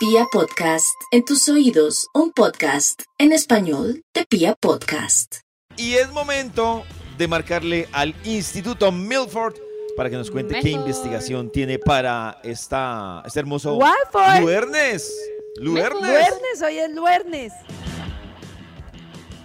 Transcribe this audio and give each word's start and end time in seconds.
Pia 0.00 0.24
Podcast, 0.32 0.86
en 1.12 1.24
tus 1.26 1.46
oídos, 1.48 2.06
un 2.14 2.32
podcast 2.32 3.02
en 3.18 3.32
español 3.32 4.02
de 4.14 4.24
Pia 4.24 4.54
Podcast. 4.58 5.36
Y 5.76 5.92
es 5.94 6.10
momento 6.12 6.84
de 7.18 7.28
marcarle 7.28 7.86
al 7.92 8.14
Instituto 8.24 8.90
Milford 8.92 9.56
para 9.96 10.08
que 10.08 10.16
nos 10.16 10.30
cuente 10.30 10.58
qué 10.60 10.70
investigación 10.70 11.50
tiene 11.50 11.78
para 11.78 12.40
esta, 12.42 13.22
este 13.26 13.40
hermoso 13.40 13.76
Watford. 13.76 14.40
Luernes. 14.40 15.12
Luernes. 15.56 16.00
Luernes, 16.00 16.62
hoy 16.66 16.78
es 16.78 16.90
luernes. 16.94 17.52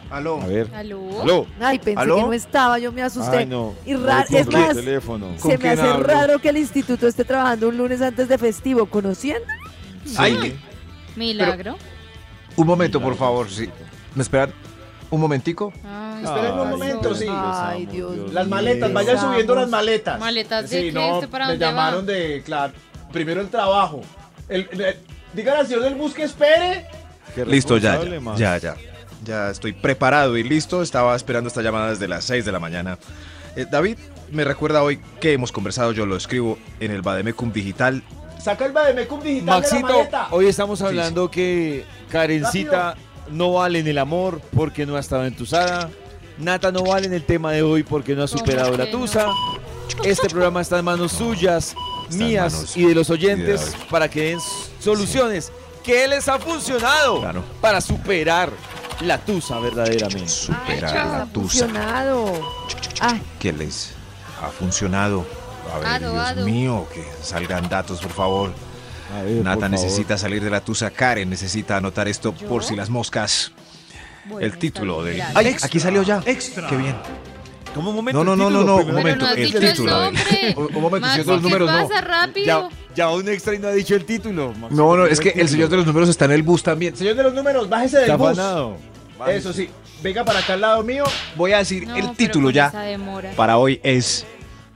Aló. 0.10 0.40
A 0.42 0.46
ver. 0.48 0.70
¿Aló? 0.74 1.22
Aló. 1.22 1.48
Ay, 1.60 1.80
pensé 1.80 2.00
¿Aló? 2.00 2.16
que 2.16 2.22
no 2.22 2.34
estaba, 2.34 2.80
yo 2.80 2.94
me 2.94 3.02
asusté. 3.02 3.38
Ay, 3.40 3.46
no. 3.46 3.74
Y 3.86 3.92
No 3.94 4.06
ra- 4.06 4.26
le 4.30 4.40
es 4.40 4.48
más, 4.48 4.74
teléfono. 4.76 5.36
¿Con 5.42 5.52
se 5.52 5.58
me 5.58 5.70
hace 5.70 5.82
hablo? 5.82 6.08
raro 6.08 6.40
que 6.40 6.50
el 6.50 6.58
instituto 6.58 7.08
esté 7.08 7.26
trabajando 7.26 7.68
un 7.68 7.78
lunes 7.78 8.02
antes 8.02 8.30
de 8.30 8.38
festivo, 8.38 8.86
¿conociendo? 8.86 9.44
Ay, 10.18 10.58
Milagro. 11.16 11.78
un 12.56 12.68
momento, 12.68 13.02
por 13.02 13.16
favor. 13.16 13.50
Sí. 13.50 13.70
¿Me 14.14 14.22
esperan 14.24 14.54
un 15.10 15.20
momentico? 15.22 15.74
Ay, 15.84 16.24
Esperen 16.24 16.54
un 16.60 16.70
momento, 16.70 17.10
pasó? 17.10 17.16
sí. 17.16 17.28
Ay, 17.30 17.86
Dios 17.86 18.34
Las 18.34 18.48
maletas, 18.48 18.92
vayan 18.94 19.20
subiendo 19.20 19.56
las 19.56 19.70
maletas. 19.70 20.20
¿Maletas 20.20 20.70
de 20.70 20.78
sí, 20.80 20.86
qué? 20.88 20.92
no, 20.94 21.16
¿Esto 21.16 21.30
para 21.30 21.46
me 21.48 21.52
dónde 21.54 21.66
llamaron 21.66 22.02
va? 22.08 22.12
de, 22.12 22.42
claro, 22.44 22.74
primero 23.12 23.42
el 23.42 23.50
trabajo. 23.50 24.02
El, 24.50 24.68
el- 24.72 24.96
digan 25.34 25.58
al 25.58 25.68
señor 25.68 25.84
del 25.84 25.96
bus 25.96 26.14
que 26.14 26.24
espere. 26.24 26.88
Listo, 27.46 27.78
ya, 27.78 28.00
ya, 28.04 28.36
ya, 28.38 28.58
ya. 28.58 28.76
Ya 29.26 29.50
estoy 29.50 29.74
preparado 29.74 30.38
y 30.38 30.44
listo. 30.44 30.82
Estaba 30.82 31.16
esperando 31.16 31.48
esta 31.48 31.62
llamada 31.62 31.90
desde 31.90 32.08
las 32.08 32.24
6 32.26 32.46
de 32.46 32.52
la 32.52 32.60
mañana. 32.60 32.98
Eh, 33.56 33.66
David, 33.70 33.98
me 34.32 34.44
recuerda 34.44 34.84
hoy 34.84 35.00
que 35.20 35.34
hemos 35.34 35.52
conversado, 35.52 35.92
yo 35.92 36.06
lo 36.06 36.16
escribo 36.16 36.58
en 36.80 36.92
el 36.92 37.02
Bademecum 37.02 37.52
Digital. 37.52 38.04
Saca 38.46 38.64
el 38.68 38.74
Bademecum 38.74 39.22
digital 39.22 39.46
de 39.60 39.68
la 39.68 39.74
Maxito, 39.74 39.88
maleta. 39.98 40.28
hoy 40.30 40.46
estamos 40.46 40.78
Sí, 40.78 40.86
hablando 40.86 41.32
que 41.32 41.84
Karencita 42.12 42.96
no 43.32 43.54
vale 43.54 43.80
en 43.80 43.88
el 43.88 43.98
amor 43.98 44.40
porque 44.56 44.86
no 44.86 44.96
ha 44.98 45.00
estado 45.00 45.26
entusada. 45.26 45.90
Nata 46.38 46.72
no 46.72 46.84
vale 46.84 47.08
en 47.08 47.14
el 47.14 47.24
tema 47.24 47.52
de 47.54 47.64
hoy 47.64 47.82
porque 47.82 48.14
no 48.14 48.22
ha 48.24 48.28
¿Cómo 48.28 48.38
superado 48.38 48.78
la 48.78 48.86
no? 48.86 48.92
tusa. 48.92 49.30
Este 50.04 50.30
programa 50.30 50.62
está 50.62 50.78
en 50.78 50.86
manos 50.86 51.14
suyas, 51.14 51.74
Está 52.08 52.24
mías 52.24 52.54
manos 52.54 52.78
y 52.78 52.86
de 52.86 52.94
los 52.94 53.08
de 53.08 53.14
oyentes 53.16 53.76
para 53.90 54.08
que 54.12 54.22
den 54.26 54.40
soluciones 54.80 55.52
que 55.84 56.08
les 56.08 56.28
ha 56.28 56.38
funcionado 56.38 57.22
Claro. 57.22 57.44
para 57.62 57.82
superar 57.82 58.52
la 59.02 59.18
tusa 59.18 59.60
verdaderamente. 59.60 60.30
Superar 60.30 60.94
chao. 60.94 61.12
la 61.12 61.22
Ha 61.24 61.26
tusa. 61.26 61.66
funcionado. 61.66 62.32
Ay, 63.02 63.20
¿Qué 63.40 63.52
les 63.52 63.94
ha 64.40 64.50
funcionado? 64.50 65.26
A 65.74 65.80
ver, 65.80 65.88
Ado, 65.88 66.12
Dios 66.14 66.26
ado. 66.26 66.46
mío, 66.46 66.88
que 66.94 67.04
salgan 67.24 67.68
datos, 67.70 68.00
por 68.02 68.12
favor. 68.12 68.54
Ver, 69.24 69.36
Nata 69.44 69.54
por 69.56 69.62
favor. 69.62 69.70
necesita 69.70 70.18
salir 70.18 70.44
de 70.44 70.50
la 70.50 70.62
tusa. 70.62 70.90
Karen 70.92 71.30
necesita 71.30 71.78
anotar 71.78 72.08
esto 72.08 72.34
¿Yo? 72.40 72.48
por 72.48 72.64
si 72.64 72.76
las 72.76 72.90
moscas. 72.90 73.52
Bueno, 74.26 74.46
el 74.46 74.58
título 74.58 75.04
de. 75.04 75.22
Aquí 75.22 75.80
salió 75.80 76.04
ya. 76.04 76.22
Extra. 76.26 76.68
Qué 76.68 76.76
bien. 76.78 76.96
Toma 77.74 77.90
un 77.90 77.96
momento. 77.98 78.24
No, 78.24 78.34
el 78.34 78.40
no, 78.40 78.50
no, 78.50 78.64
no, 78.64 78.76
un 78.78 78.94
momento, 78.94 79.28
el 79.34 79.54
título, 79.54 80.06
el. 80.08 80.16
Un, 80.58 80.82
momento, 80.82 81.08
Maxi, 81.08 81.22
señor 81.24 81.26
de 81.26 81.32
los 81.34 81.42
¿qué 81.42 81.42
números, 81.42 81.72
no. 81.90 82.02
Rápido. 82.02 82.46
Ya, 82.46 82.70
ya 82.96 83.10
un 83.12 83.28
extra 83.28 83.54
y 83.54 83.60
no 83.60 83.68
ha 83.68 83.72
dicho 83.74 83.96
el 83.96 84.06
título. 84.06 84.54
No, 84.72 84.96
no, 84.96 85.06
es 85.06 85.20
que 85.20 85.30
el 85.30 85.50
señor 85.50 85.70
de 85.70 85.78
los 85.78 85.86
números 85.86 86.10
está 86.10 86.26
en 86.26 86.32
el 86.32 86.44
bus 86.44 86.64
también. 86.64 86.96
Señor 86.96 87.16
de 87.16 87.24
los 87.24 87.34
números, 87.34 87.68
bájese 87.70 87.98
del 87.98 88.12
Está 88.12 88.16
bus. 88.16 88.40
Eso 89.28 89.54
sí, 89.54 89.70
venga 90.02 90.24
para 90.26 90.40
acá 90.40 90.54
al 90.54 90.62
lado 90.62 90.84
mío. 90.84 91.04
Voy 91.36 91.52
a 91.54 91.58
decir 91.60 91.86
No, 91.88 91.96
el 91.96 92.16
título 92.16 92.50
ya. 92.50 92.68
esa 92.68 92.82
demora. 92.82 93.32
Para 93.36 93.58
hoy 93.58 93.80
es 93.84 94.26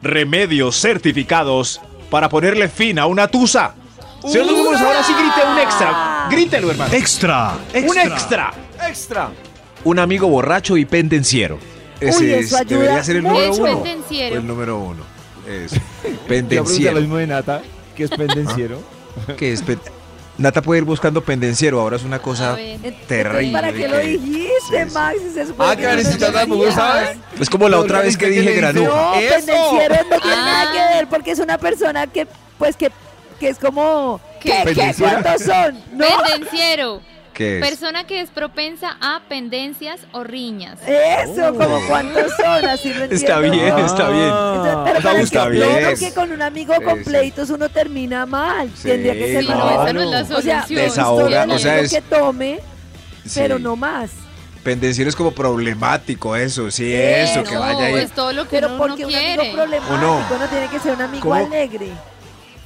Remedios 0.01 0.79
certificados 0.79 1.81
para 2.09 2.29
ponerle 2.29 2.69
fin 2.69 2.99
a 2.99 3.05
una 3.05 3.27
tusa. 3.27 3.73
Señor 4.21 4.45
de 4.47 4.51
los 4.51 4.57
números, 4.63 4.81
ahora 4.81 5.03
sí 5.03 5.13
grite 5.13 5.47
un 5.51 5.57
extra. 5.59 6.27
Grítelo, 6.29 6.71
hermano. 6.71 6.93
Extra, 6.93 7.53
Un 7.73 7.97
extra. 7.97 8.53
Extra. 8.87 9.29
Un 9.83 9.99
amigo 9.99 10.27
borracho 10.27 10.75
y 10.77 10.85
pendenciero. 10.85 11.57
Ese 11.99 12.23
Uy, 12.23 12.31
es- 12.33 12.45
eso 12.47 12.57
ayuda 12.57 12.79
debería 12.81 13.03
ser 13.03 13.15
el 13.17 13.21
mucho. 13.23 13.33
número 13.35 13.51
Es 13.53 13.59
uno. 13.59 13.83
pendenciero. 13.83 14.35
El 14.37 14.47
número 14.47 14.79
uno. 14.79 15.03
Es 15.47 15.71
Yo 15.73 15.79
pregunté 16.01 16.27
pendenciero. 16.27 16.93
lo 16.95 17.01
mismo 17.01 17.17
de 17.17 17.27
Nata, 17.27 17.61
que 17.95 18.03
es 18.05 18.09
pendenciero. 18.11 18.81
¿Qué 19.37 19.51
es 19.53 19.61
pen- 19.61 19.79
Nata 20.39 20.61
puede 20.61 20.79
ir 20.79 20.85
buscando 20.85 21.21
pendenciero, 21.21 21.81
ahora 21.81 21.97
es 21.97 22.03
una 22.03 22.19
cosa 22.19 22.57
terrible. 23.07 23.51
¿Para 23.51 23.73
qué 23.73 23.87
lo 23.89 23.97
que- 23.99 24.07
dijiste, 24.07 24.85
Sí. 24.87 24.91
Max? 24.93 25.17
Si 25.21 25.33
se 25.33 25.45
supone 25.47 25.69
Ah, 25.71 25.75
que 25.75 25.81
no 25.83 25.89
Karencita 25.89 26.27
te 26.27 26.31
tampoco 26.33 26.65
decías. 26.65 26.75
sabe. 26.81 27.17
Es 27.39 27.49
como 27.49 27.67
la 27.69 27.77
No, 27.77 27.83
otra 27.83 27.99
vez 28.01 28.17
que 28.17 28.25
¿viste 28.27 28.41
dije 28.41 28.53
que 28.53 28.59
granuja. 28.61 28.89
No, 28.89 29.15
¡Eso! 29.15 29.35
pendenciero 29.35 29.95
no 30.09 30.17
tiene 30.21 30.37
Ah. 30.37 30.45
nada 30.45 30.71
que 30.71 30.95
ver 30.95 31.07
porque 31.09 31.31
es 31.31 31.39
una 31.39 31.57
persona 31.57 32.07
que, 32.07 32.25
pues, 32.57 32.75
que, 32.77 32.89
que 33.39 33.49
es 33.49 33.59
como... 33.59 34.21
¿Qué? 34.39 34.63
¿Qué. 34.73 34.93
¿Cuántos 34.97 35.41
son? 35.43 35.77
¿No? 35.91 36.05
Pendenciero. 36.25 37.01
¿Qué 37.39 37.59
es? 37.59 37.65
Persona 37.65 38.05
que 38.05 38.19
es 38.19 38.29
propensa 38.31 38.97
a 38.99 39.21
pendencias 39.29 40.01
o 40.11 40.25
riñas. 40.25 40.77
Eso, 40.85 41.55
como 41.55 41.79
cuántos 41.87 42.33
son, 42.35 42.65
así 42.65 42.93
lo 42.93 43.05
entiendo. 43.05 43.15
Está 43.15 43.39
bien, 43.39 43.73
Ah. 43.73 43.85
está 43.85 44.09
bien. 44.09 44.25
Entonces, 44.25 44.75
pero 44.83 44.97
Está 44.97 45.09
para 45.09 45.21
está 45.21 45.43
que, 45.45 45.49
bien. 45.51 45.85
porque 45.89 46.13
con 46.13 46.31
un 46.33 46.41
amigo 46.41 46.73
Sí, 46.77 46.83
con 46.83 47.45
sí. 47.47 47.53
uno 47.53 47.69
termina 47.69 48.25
mal. 48.25 48.69
Sí, 48.75 48.89
Tendría 48.89 49.13
que 49.13 49.31
ser 49.31 49.43
Sí, 49.43 49.47
no, 49.49 49.55
no, 49.57 49.65
mejor. 49.67 49.83
esa 49.85 49.93
no 49.93 50.01
es 50.01 50.07
la 50.09 50.19
claro. 50.25 50.37
O 50.37 50.41
sea. 50.41 50.65
Desahoga, 50.67 51.45
o 51.49 51.59
sea, 51.59 51.79
es- 51.79 51.93
que 51.93 52.01
tome, 52.01 52.59
Sí. 53.25 53.39
pero 53.39 53.57
no 53.57 53.77
más. 53.77 54.09
Pendenciero 54.61 55.09
es 55.09 55.15
como 55.15 55.31
problemático, 55.31 56.35
eso, 56.35 56.69
sí, 56.69 56.93
eso, 56.93 57.45
que 57.45 57.55
vaya 57.55 57.85
ahí. 57.85 57.95
es 57.95 58.11
todo 58.11 58.33
lo 58.33 58.43
que 58.43 58.57
Pero 58.57 58.67
uno 58.67 58.77
porque 58.79 59.03
no 59.03 59.07
un 59.07 59.13
quiere. 59.13 59.41
amigo 59.43 59.55
problemático 59.55 59.93
¿O 59.93 59.97
no? 59.97 60.19
no? 60.39 60.47
tiene 60.47 60.67
que 60.67 60.79
ser 60.81 60.93
un 60.93 61.01
amigo 61.03 61.23
¿Cómo? 61.23 61.35
alegre. 61.35 61.87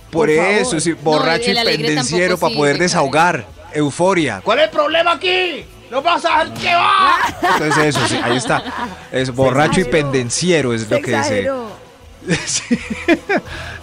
Por 0.10 0.28
por 0.28 0.30
eso, 0.32 0.80
sí, 0.80 0.94
borracho 0.94 1.52
y 1.52 1.56
pendenciero 1.56 2.40
para 2.40 2.56
poder 2.56 2.80
desahogar. 2.80 3.46
Euforia. 3.74 4.42
¿Cuál 4.44 4.60
es 4.60 4.66
el 4.66 4.72
problema 4.72 5.14
aquí? 5.14 5.66
¡No 5.92 6.02
pasa 6.02 6.40
a 6.40 6.46
dejar 6.46 6.60
que 6.60 6.74
va! 6.74 7.16
Entonces 7.54 7.86
eso, 7.96 8.08
sí, 8.08 8.20
ahí 8.24 8.38
está. 8.38 8.64
Es 9.12 9.34
borracho 9.34 9.82
y 9.82 9.86
pendenciero 9.86 10.74
es 10.74 10.84
Se 10.84 10.96
lo 10.96 11.02
que 11.02 11.18
dice. 11.18 11.52
Sí. 12.46 12.80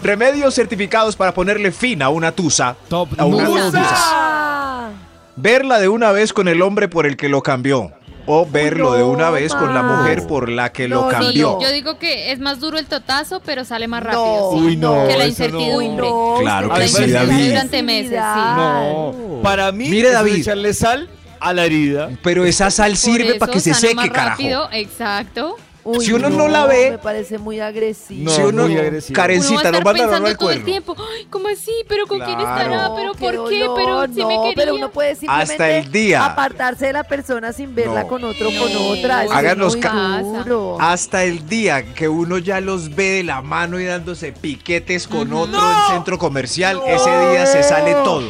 Remedios 0.03 0.55
certificados 0.55 1.15
para 1.15 1.34
ponerle 1.34 1.73
fin 1.73 2.03
a 2.03 2.09
una 2.09 2.33
tusa. 2.33 2.75
Top 2.89 3.11
A 3.19 3.27
una 3.27 3.45
tusa. 3.45 4.91
Verla 5.37 5.78
de 5.78 5.89
una 5.89 6.11
vez 6.12 6.33
con 6.33 6.49
el 6.49 6.62
hombre 6.62 6.89
por 6.89 7.07
el 7.07 7.19
que 7.19 7.28
lo 7.28 7.43
cambió. 7.43 7.93
O 8.32 8.46
verlo 8.46 8.91
no, 8.91 8.96
de 8.96 9.02
una 9.02 9.30
vez 9.30 9.52
con 9.54 9.74
la 9.74 9.82
mujer 9.82 10.26
por 10.26 10.48
la 10.48 10.70
que 10.72 10.86
No, 10.88 11.02
lo 11.02 11.10
sí, 11.10 11.16
cambió. 11.16 11.58
Yo 11.60 11.72
digo 11.72 11.98
que 11.98 12.30
es 12.30 12.38
más 12.38 12.60
duro 12.60 12.78
el 12.78 12.86
totazo, 12.86 13.41
pero 13.44 13.64
sale 13.64 13.88
más 13.88 14.02
No. 14.04 14.06
rápido. 14.10 14.50
sí. 14.52 14.58
Uy, 14.66 14.76
no, 14.76 15.06
Que 15.08 15.16
la 15.18 15.26
incertidumbre. 15.26 16.08
Claro 16.41 16.72
que 16.74 16.88
sí, 16.88 17.06
la 17.06 17.24
David. 17.24 17.48
Durante 17.48 17.82
meses, 17.82 18.10
sí. 18.10 18.41
No, 18.56 19.14
para 19.42 19.72
mí 19.72 19.88
Mire, 19.88 20.12
David. 20.12 20.36
echarle 20.36 20.74
sal 20.74 21.08
a 21.41 21.52
la 21.52 21.64
herida. 21.64 22.10
Pero 22.22 22.44
esa 22.44 22.70
sal 22.70 22.96
sirve 22.96 23.34
para 23.36 23.52
que 23.52 23.60
se 23.60 23.74
seque, 23.74 23.94
carajo. 24.10 24.28
rápido, 24.30 24.68
Exacto. 24.72 25.56
Uy, 25.82 26.04
Si 26.04 26.12
uno 26.12 26.28
no 26.28 26.46
la 26.48 26.66
ve- 26.66 26.91
Me 26.92 26.98
parece 26.98 27.38
muy 27.38 27.58
agresivo. 27.60 28.24
No, 28.24 28.30
si 28.30 28.42
uno, 28.42 28.64
muy 28.64 28.76
agresivo. 28.76 29.16
Karencita, 29.16 29.52
uno 29.54 29.62
va 29.62 29.68
a 29.68 29.72
no 29.72 29.78
estar 29.78 29.94
pensando 29.96 30.36
todo 30.38 30.50
el 30.50 30.64
tiempo, 30.64 30.94
Ay, 30.98 31.26
¿cómo 31.30 31.48
así? 31.48 31.72
¿Pero 31.88 32.06
con 32.06 32.18
quién 32.20 32.38
estará? 32.38 32.88
No, 32.88 32.94
¿Pero 32.96 33.12
qué 33.14 33.18
por 33.38 33.48
qué? 33.48 33.60
dolor, 33.64 33.76
¿Pero 33.76 34.14
si 34.14 34.24
me 34.26 34.36
no, 34.36 34.42
quería? 34.42 34.54
pero 34.56 34.74
uno 34.74 34.91
puede 34.91 35.14
simplemente 35.14 35.52
Hasta 35.54 35.70
el 35.70 35.91
día. 35.91 36.24
apartarse 36.26 36.86
de 36.86 36.92
la 36.92 37.04
persona 37.04 37.52
sin 37.52 37.74
verla 37.74 38.02
No. 38.02 38.08
con 38.08 38.24
otro 38.24 38.48
o 38.48 38.52
con 38.52 38.76
otra. 38.98 39.20
Hagan 39.20 39.60
es 39.62 40.46
los. 40.46 40.76
Hasta 40.80 41.24
el 41.24 41.48
día 41.48 41.94
que 41.94 42.08
uno 42.08 42.38
ya 42.38 42.60
los 42.60 42.94
ve 42.94 43.10
de 43.10 43.24
la 43.24 43.41
mano 43.41 43.80
y 43.80 43.84
dándose 43.86 44.32
piquetes 44.32 45.08
con 45.08 45.32
otro 45.32 45.58
en 45.60 45.94
centro 45.94 46.18
comercial, 46.18 46.80
ese 46.86 47.10
día 47.30 47.47
se 47.47 47.62
sale 47.62 47.92
todo. 48.04 48.28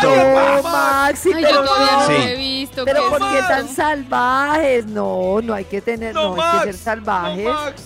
Todo. 0.00 0.16
No, 0.16 0.62
Maxi, 0.62 1.30
Ay, 1.34 1.42
pero 1.44 1.50
yo 1.54 1.64
todavía 1.64 2.06
no 2.18 2.24
he 2.26 2.36
visto. 2.36 2.84
Pero 2.84 3.02
¿qué 3.04 3.08
¿por 3.18 3.32
qué 3.32 3.38
tan 3.48 3.68
salvajes? 3.68 4.86
No, 4.86 5.40
no 5.42 5.54
hay 5.54 5.64
que 5.64 5.80
tener, 5.80 6.14
no, 6.14 6.34
hay 6.40 6.58
que 6.58 6.64
ser 6.72 6.74
salvajes. 6.74 6.95
No, 7.02 7.36
Max. 7.36 7.82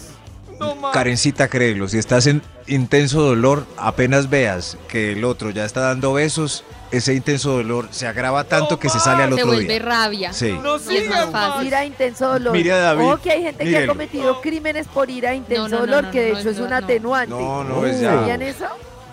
No, 0.58 0.74
Max. 0.76 0.92
Karencita, 0.94 1.48
créelo, 1.48 1.88
si 1.88 1.98
estás 1.98 2.26
en 2.26 2.42
intenso 2.66 3.22
dolor, 3.22 3.66
apenas 3.78 4.28
veas 4.28 4.76
que 4.88 5.12
el 5.12 5.24
otro 5.24 5.50
ya 5.50 5.64
está 5.64 5.80
dando 5.80 6.12
besos, 6.12 6.64
ese 6.90 7.14
intenso 7.14 7.52
dolor 7.52 7.88
se 7.92 8.06
agrava 8.06 8.44
tanto 8.44 8.78
que 8.78 8.88
se 8.90 8.98
sale 9.00 9.22
al 9.22 9.30
Se 9.30 9.34
otro 9.36 9.46
vuelve 9.54 9.74
día. 9.74 9.78
rabia. 9.82 10.32
Sí. 10.32 10.52
No 10.62 10.76
Y 10.90 10.96
es 10.98 11.08
más 11.08 11.30
fácil. 11.30 11.66
Ira, 11.68 11.84
intenso 11.84 12.28
dolor. 12.28 12.52
Mire 12.52 12.72
a 12.72 12.76
David, 12.78 13.04
O 13.06 13.16
que 13.20 13.30
hay 13.30 13.42
gente 13.42 13.64
que 13.64 13.78
ha 13.78 13.86
cometido 13.86 14.40
crímenes 14.40 14.86
por 14.88 15.08
ira, 15.08 15.34
intenso 15.34 15.62
No, 15.62 15.68
no, 15.68 15.76
no, 15.78 15.86
dolor, 15.86 16.04
no, 16.04 16.10
que 16.10 16.20
de 16.22 16.32
no, 16.32 16.38
hecho 16.40 16.50
es 16.50 16.58
no, 16.58 16.64
un 16.64 16.70
no. 16.70 16.76
atenuante. 16.76 17.30
No, 17.34 17.64
no, 17.64 17.86
es 17.86 18.00
ya. 18.00 18.14
¿Sabían 18.16 18.42
eso? 18.42 18.66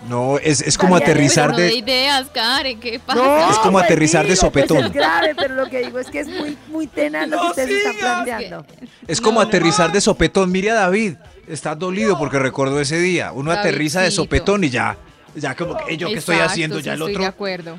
No, 0.08 0.38
es, 0.38 0.60
es 0.60 0.78
como 0.78 0.96
aterrizar 0.96 1.50
no 1.50 1.56
de 1.56 1.64
de... 1.64 1.74
ideas, 1.74 2.28
Karen, 2.32 2.78
¿qué 2.80 2.98
pasa? 2.98 3.20
No, 3.20 3.50
Es 3.50 3.58
como 3.58 3.72
pues 3.72 3.84
aterrizar 3.84 4.26
de 4.26 4.36
sopetón. 4.36 4.76
Pues 4.78 4.86
es 4.90 4.92
grave, 4.94 5.34
pero 5.34 5.54
lo 5.54 5.68
que 5.68 5.80
digo 5.84 5.98
es 5.98 6.08
que 6.08 6.20
es 6.20 6.28
muy, 6.28 6.56
muy 6.68 6.86
tenaz 6.86 7.28
lo 7.28 7.36
que 7.36 7.42
No 7.44 7.50
ustedes 7.50 7.70
están 7.84 7.96
planteando. 7.98 8.66
Es 9.06 9.20
como 9.20 9.40
No, 9.40 9.42
no. 9.42 9.48
aterrizar 9.48 9.92
de 9.92 10.00
sopetón. 10.00 10.50
Mire 10.52 10.70
a 10.70 10.74
David, 10.74 11.14
está 11.46 11.74
dolido 11.74 12.18
porque 12.18 12.38
recordó 12.38 12.80
ese 12.80 12.98
día. 12.98 13.32
Uno 13.32 13.50
aterriza 13.50 14.00
de 14.02 14.10
sopetón 14.10 14.64
y 14.64 14.70
ya. 14.70 14.96
Ya 15.34 15.54
como 15.54 15.76
que, 15.76 15.92
"Ey, 15.92 15.96
¿yo 15.98 16.08
qué 16.08 16.14
estoy 16.18 16.36
haciendo? 16.38 16.78
sí, 16.78 16.84
Ya 16.84 16.94
el 16.94 16.98
estoy 17.00 17.12
otro... 17.14 17.22
de 17.22 17.28
acuerdo. 17.28 17.78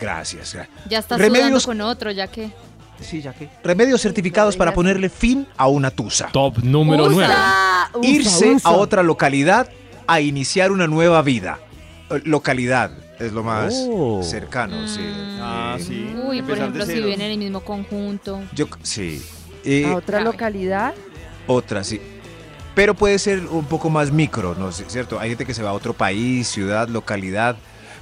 Gracias. 0.00 0.54
gra- 0.54 0.68
Ya 0.88 0.98
está 0.98 1.16
Remedios- 1.16 1.62
sudando 1.62 1.82
con 1.84 1.90
otro, 1.90 2.10
ya 2.10 2.26
que... 2.28 2.50
Sí, 3.00 3.20
ya 3.22 3.32
que. 3.32 3.48
Remedios 3.62 4.00
certificados 4.00 4.56
para 4.56 4.72
ponerle 4.74 5.08
fin 5.08 5.46
a 5.56 5.68
una 5.68 5.90
tusa. 5.90 6.28
Top 6.32 6.58
número 6.62 7.08
9. 7.08 7.32
Usa, 7.32 7.90
usa, 7.94 8.10
Irse 8.10 8.50
usa. 8.54 8.70
a 8.70 8.72
otra 8.72 9.02
localidad 9.04 9.68
a 10.08 10.20
iniciar 10.20 10.72
una 10.72 10.88
nueva 10.88 11.22
vida. 11.22 11.60
Eh, 12.10 12.20
Localidad. 12.24 12.90
Es 13.20 13.32
lo 13.32 13.42
más 13.44 13.74
Oh. 13.88 14.22
cercano, 14.22 14.88
sí. 14.88 15.00
Mm. 15.00 15.38
Ah, 15.40 15.76
Eh, 15.78 15.82
sí. 15.82 16.14
Uy, 16.24 16.40
por 16.42 16.56
ejemplo, 16.56 16.84
si 16.86 16.94
viven 16.94 17.20
en 17.20 17.32
el 17.32 17.38
mismo 17.38 17.60
conjunto. 17.60 18.40
Yo, 18.54 18.66
sí. 18.82 19.22
Y 19.64 19.84
¿A 19.84 19.94
otra 19.96 20.20
localidad? 20.20 20.94
otra, 21.46 21.84
sí. 21.84 22.00
Pero 22.74 22.94
puede 22.94 23.18
ser 23.18 23.40
un 23.50 23.64
poco 23.64 23.90
más 23.90 24.12
micro, 24.12 24.54
¿no? 24.54 24.70
Sí, 24.72 24.84
¿Cierto? 24.86 25.18
Hay 25.18 25.30
gente 25.30 25.44
que 25.44 25.52
se 25.52 25.62
va 25.64 25.70
a 25.70 25.72
otro 25.72 25.92
país, 25.94 26.46
ciudad, 26.48 26.88
localidad. 26.88 27.56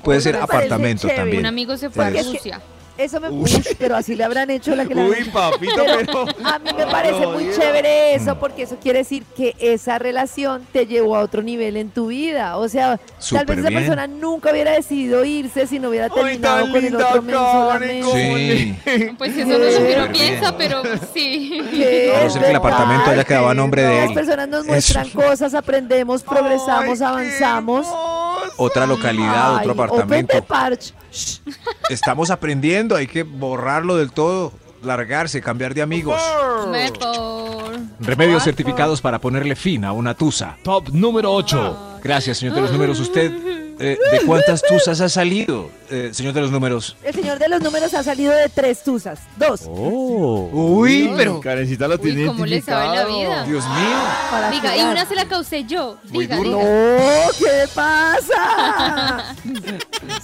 Puede 0.04 0.18
Uy, 0.18 0.22
ser 0.22 0.36
apartamento 0.36 1.08
también. 1.08 1.40
Un 1.40 1.46
amigo 1.46 1.76
se 1.78 1.88
fue 1.90 2.04
a 2.04 2.08
es 2.10 2.26
Rusia. 2.26 2.60
Eso 2.98 3.20
me... 3.20 3.28
Uy. 3.30 3.50
Uy, 3.54 3.76
pero 3.78 3.96
así 3.96 4.14
le 4.14 4.24
habrán 4.24 4.50
hecho 4.50 4.74
la 4.74 4.84
que 4.86 4.92
habrán 4.94 5.08
Uy, 5.10 5.24
papito, 5.32 5.82
pero. 5.96 6.26
A 6.44 6.58
mí 6.58 6.70
me 6.76 6.86
parece 6.86 7.20
No, 7.20 7.32
muy 7.32 7.44
Dios. 7.44 7.58
chévere 7.58 8.14
eso, 8.14 8.38
porque 8.38 8.62
eso 8.62 8.76
quiere 8.82 9.00
decir 9.00 9.24
que 9.36 9.54
esa 9.58 9.98
relación 9.98 10.66
te 10.72 10.86
llevó 10.86 11.16
a 11.16 11.20
otro 11.20 11.42
nivel 11.42 11.76
en 11.76 11.90
tu 11.90 12.08
vida. 12.08 12.56
O 12.56 12.68
sea, 12.68 12.98
tal 13.30 13.46
vez 13.46 13.58
esa 13.58 13.68
bien. 13.68 13.80
persona 13.82 14.06
nunca 14.06 14.50
hubiera 14.50 14.72
decidido 14.72 15.24
irse 15.24 15.66
si 15.66 15.78
no 15.78 15.90
hubiera 15.90 16.08
terminado 16.08 16.70
con 16.70 16.84
el 16.84 16.96
otro 16.96 17.24
Karen. 17.26 18.04
Sí. 18.04 18.76
Pues 19.18 19.36
eso 19.36 19.46
no 19.58 19.64
es 19.64 19.80
lo 19.80 19.86
que 19.86 19.94
uno 19.96 20.12
piensa, 20.12 20.56
pero 20.56 20.82
sí. 21.14 21.60
¿Qué? 21.70 22.12
A 22.18 22.24
no 22.24 22.30
ser 22.30 22.42
que 22.42 22.50
el 22.50 22.56
apartamento 22.56 23.10
haya 23.10 23.24
quedado 23.24 23.48
a 23.48 23.54
nombre 23.54 23.82
de 23.82 23.96
Las 24.00 24.08
él. 24.08 24.14
personas 24.14 24.48
nos 24.48 24.62
Eso. 24.62 24.70
muestran 24.72 25.08
cosas, 25.10 25.54
aprendemos, 25.54 26.22
progresamos, 26.22 27.00
Ay, 27.00 27.06
avanzamos. 27.06 27.86
Otra 28.56 28.86
localidad, 28.86 29.56
Ay, 29.56 29.66
otro 29.68 29.72
apartamento. 29.72 30.32
Estamos 31.90 32.30
aprendiendo, 32.30 32.96
hay 32.96 33.06
que 33.06 33.22
borrarlo 33.22 33.96
del 33.96 34.12
todo, 34.12 34.52
largarse, 34.82 35.40
cambiar 35.42 35.74
de 35.74 35.82
amigos. 35.82 36.20
Mejor. 36.70 37.78
Remedios 38.00 38.44
certificados 38.44 39.00
para 39.00 39.18
ponerle 39.18 39.56
fin 39.56 39.84
a 39.84 39.92
una 39.92 40.14
tusa. 40.14 40.56
Top 40.62 40.88
número 40.90 41.32
8. 41.32 41.98
Gracias, 42.02 42.38
señor 42.38 42.54
de 42.54 42.60
los 42.62 42.72
números. 42.72 43.00
¿Usted 43.00 43.32
eh, 43.78 43.98
de 44.12 44.20
cuántas 44.26 44.62
tusas 44.62 45.00
ha 45.00 45.08
salido, 45.08 45.70
eh, 45.90 46.10
señor 46.12 46.32
de 46.34 46.40
los 46.40 46.50
números? 46.50 46.96
El 47.02 47.14
señor 47.14 47.38
de 47.38 47.48
los 47.48 47.60
números 47.62 47.92
ha 47.94 48.02
salido 48.02 48.32
de 48.32 48.48
tres 48.48 48.82
tuzas. 48.82 49.20
Dos. 49.36 49.62
Oh. 49.66 50.48
Uy, 50.52 51.10
pero... 51.16 51.40
Karencita 51.40 51.86
lo 51.88 51.94
Uy, 51.96 52.00
tiene 52.00 52.26
¿cómo 52.26 52.46
le 52.46 52.60
sabe 52.62 52.96
la 52.96 53.04
vida? 53.04 53.44
Dios 53.44 53.64
mío. 53.64 53.98
Para 54.30 54.50
Diga, 54.50 54.76
y 54.76 54.80
una 54.82 55.06
se 55.06 55.14
la 55.14 55.26
causé 55.26 55.64
yo. 55.64 55.98
Diga, 56.04 56.36
diga. 56.38 56.50
No, 56.50 56.58
¿qué 57.38 57.44
le 57.44 57.68
pasa? 57.74 59.34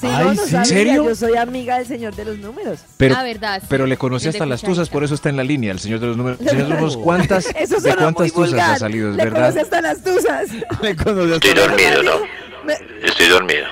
Sí, 0.01 0.07
Ay, 0.11 0.27
no, 0.27 0.35
no 0.35 0.43
¿sí? 0.47 0.57
¿En 0.57 0.65
serio? 0.65 1.05
Yo 1.05 1.15
soy 1.15 1.37
amiga 1.37 1.79
del 1.79 1.87
señor 1.87 2.15
de 2.15 2.25
los 2.25 2.39
números. 2.39 2.81
Pero, 2.97 3.15
La 3.15 3.23
verdad. 3.23 3.61
sí. 3.61 3.67
pero 3.69 3.87
le 3.87 3.97
conocí 3.97 4.27
Desde 4.27 4.39
hasta 4.39 4.47
las 4.47 4.61
tusas, 4.63 4.89
por 4.89 5.05
eso 5.05 5.15
está 5.15 5.29
en 5.29 5.37
la 5.37 5.45
línea, 5.45 5.73
el 5.73 5.79
señor 5.79 6.01
de 6.01 6.07
los 6.09 6.17
números. 6.17 6.39
Señor 6.39 6.55
de 6.55 6.61
los 6.63 6.69
números, 6.71 6.97
¿cuántas, 7.05 7.47
Eso 7.55 7.81
¿de 7.81 7.95
cuántas 7.95 8.33
vulgar. 8.33 8.73
ha 8.73 8.79
salido, 8.79 9.11
es 9.11 9.17
Le 9.17 9.25
verdad? 9.25 9.41
conoce 9.41 9.61
hasta 9.61 9.81
las 9.81 10.03
tuzas. 10.03 10.49
Le 10.83 10.97
conoce 10.97 11.35
hasta 11.35 11.49
Estoy 11.49 11.55
dormido, 11.69 12.03
¿no? 12.03 12.42
Me- 12.65 12.79
Estoy 13.07 13.29
dormido. 13.29 13.67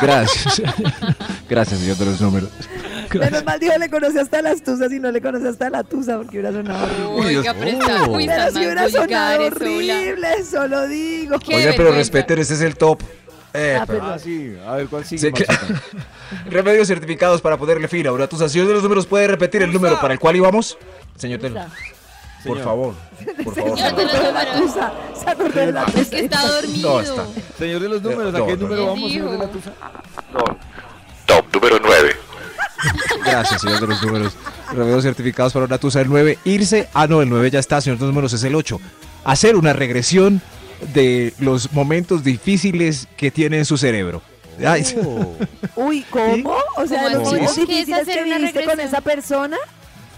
Gracias. 0.00 0.62
Gracias, 1.48 1.80
señor 1.80 1.96
de 1.96 2.04
los 2.06 2.20
números. 2.20 2.50
Menos 3.14 3.44
mal 3.44 3.58
dijo, 3.58 3.76
le 3.76 3.88
conoce 3.90 4.20
hasta 4.20 4.40
las 4.42 4.62
tuzas 4.62 4.92
y 4.92 5.00
no 5.00 5.10
le 5.10 5.20
conoce 5.20 5.48
hasta 5.48 5.68
la 5.70 5.82
tusa 5.82 6.16
porque 6.16 6.38
hubiera 6.38 6.52
sonado 6.52 6.84
horrible. 7.14 7.38
Oiga, 7.38 7.54
pero 7.54 7.70
está, 7.70 8.04
uy, 8.08 8.26
Pero 8.26 8.50
si 8.52 8.58
hubiera 8.58 8.88
sonado 8.88 9.46
horrible, 9.46 10.44
solo 10.44 10.86
digo. 10.86 11.38
Qué 11.40 11.54
Oye, 11.56 11.72
pero 11.76 11.92
respeten, 11.92 12.38
ese 12.38 12.54
es 12.54 12.60
el 12.60 12.76
top. 12.76 13.02
Eh, 13.52 13.76
Ah, 13.80 13.84
pero-. 13.86 14.04
Ah, 14.04 14.18
sí. 14.18 14.54
A 14.64 14.76
ver, 14.76 14.86
¿cuál 14.86 15.04
sigue, 15.04 15.20
Sí, 15.22 15.32
que- 15.32 15.44
Maxito? 15.44 15.74
Remedios 16.50 16.86
certificados 16.86 17.40
para 17.40 17.56
ponerle 17.56 17.88
fin 17.88 18.06
a 18.06 18.12
una 18.12 18.28
tusa. 18.28 18.48
Señor 18.48 18.68
de 18.68 18.74
los 18.74 18.82
números, 18.84 19.06
¿puede 19.06 19.26
repetir 19.26 19.62
el 19.62 19.72
número 19.72 20.00
para 20.00 20.14
el 20.14 20.20
cual 20.20 20.36
íbamos? 20.36 20.78
Señor 21.16 21.40
de 21.40 21.50
los... 21.50 21.64
Por 22.44 22.56
Señor. 22.56 22.64
favor, 22.64 22.94
por 23.44 23.54
favor. 23.54 23.78
Se 23.78 23.84
acordó 23.84 24.22
de 24.22 24.32
la 24.32 24.52
tusa. 24.52 24.92
Se 25.22 25.30
acordó 25.30 25.60
de 25.60 25.72
la 25.72 25.84
Es 25.84 25.92
tusa. 25.94 26.10
que 26.10 26.20
está 26.20 26.46
dormido. 26.48 26.90
No, 26.92 27.00
está. 27.00 27.26
Señor 27.58 27.80
de 27.82 27.88
los 27.88 28.02
números, 28.02 28.34
¿a 28.34 28.46
qué 28.46 28.52
no, 28.56 28.62
número 28.62 28.80
no. 28.82 28.86
vamos, 28.88 29.12
señor 29.12 29.30
de 29.32 29.38
la 29.38 29.46
tusa? 29.48 29.72
Top 31.26 31.44
número 31.54 31.78
9. 31.82 32.16
Gracias, 33.24 33.60
señor 33.60 33.80
de 33.80 33.86
los 33.88 34.02
números. 34.02 34.32
Remedios 34.72 35.02
certificados 35.02 35.52
para 35.52 35.66
una 35.66 35.78
tusa 35.78 36.00
el 36.00 36.08
9. 36.08 36.38
Irse. 36.44 36.88
Ah, 36.94 37.06
no, 37.06 37.20
el 37.22 37.28
9 37.28 37.50
ya 37.50 37.58
está, 37.58 37.80
señor 37.80 37.98
de 37.98 38.06
los 38.06 38.14
números, 38.14 38.32
es 38.32 38.42
el 38.44 38.54
8. 38.54 38.80
Hacer 39.24 39.56
una 39.56 39.72
regresión 39.74 40.40
de 40.94 41.34
los 41.38 41.72
momentos 41.72 42.24
difíciles 42.24 43.06
que 43.16 43.30
tiene 43.30 43.58
en 43.58 43.64
su 43.66 43.76
cerebro. 43.76 44.22
Ay, 44.66 44.84
Oh. 45.04 45.36
Uy, 45.76 46.04
¿cómo? 46.10 46.54
O 46.76 46.86
sea, 46.86 47.04
¿Cómo 47.04 47.16
los 47.16 47.22
momentos 47.24 47.54
¿Qué 47.54 47.60
es 47.62 47.68
difíciles 47.68 48.00
hacer 48.02 48.14
que 48.18 48.24
una 48.24 48.38
viviste 48.38 48.64
con 48.64 48.80
esa 48.80 49.00
persona. 49.00 49.56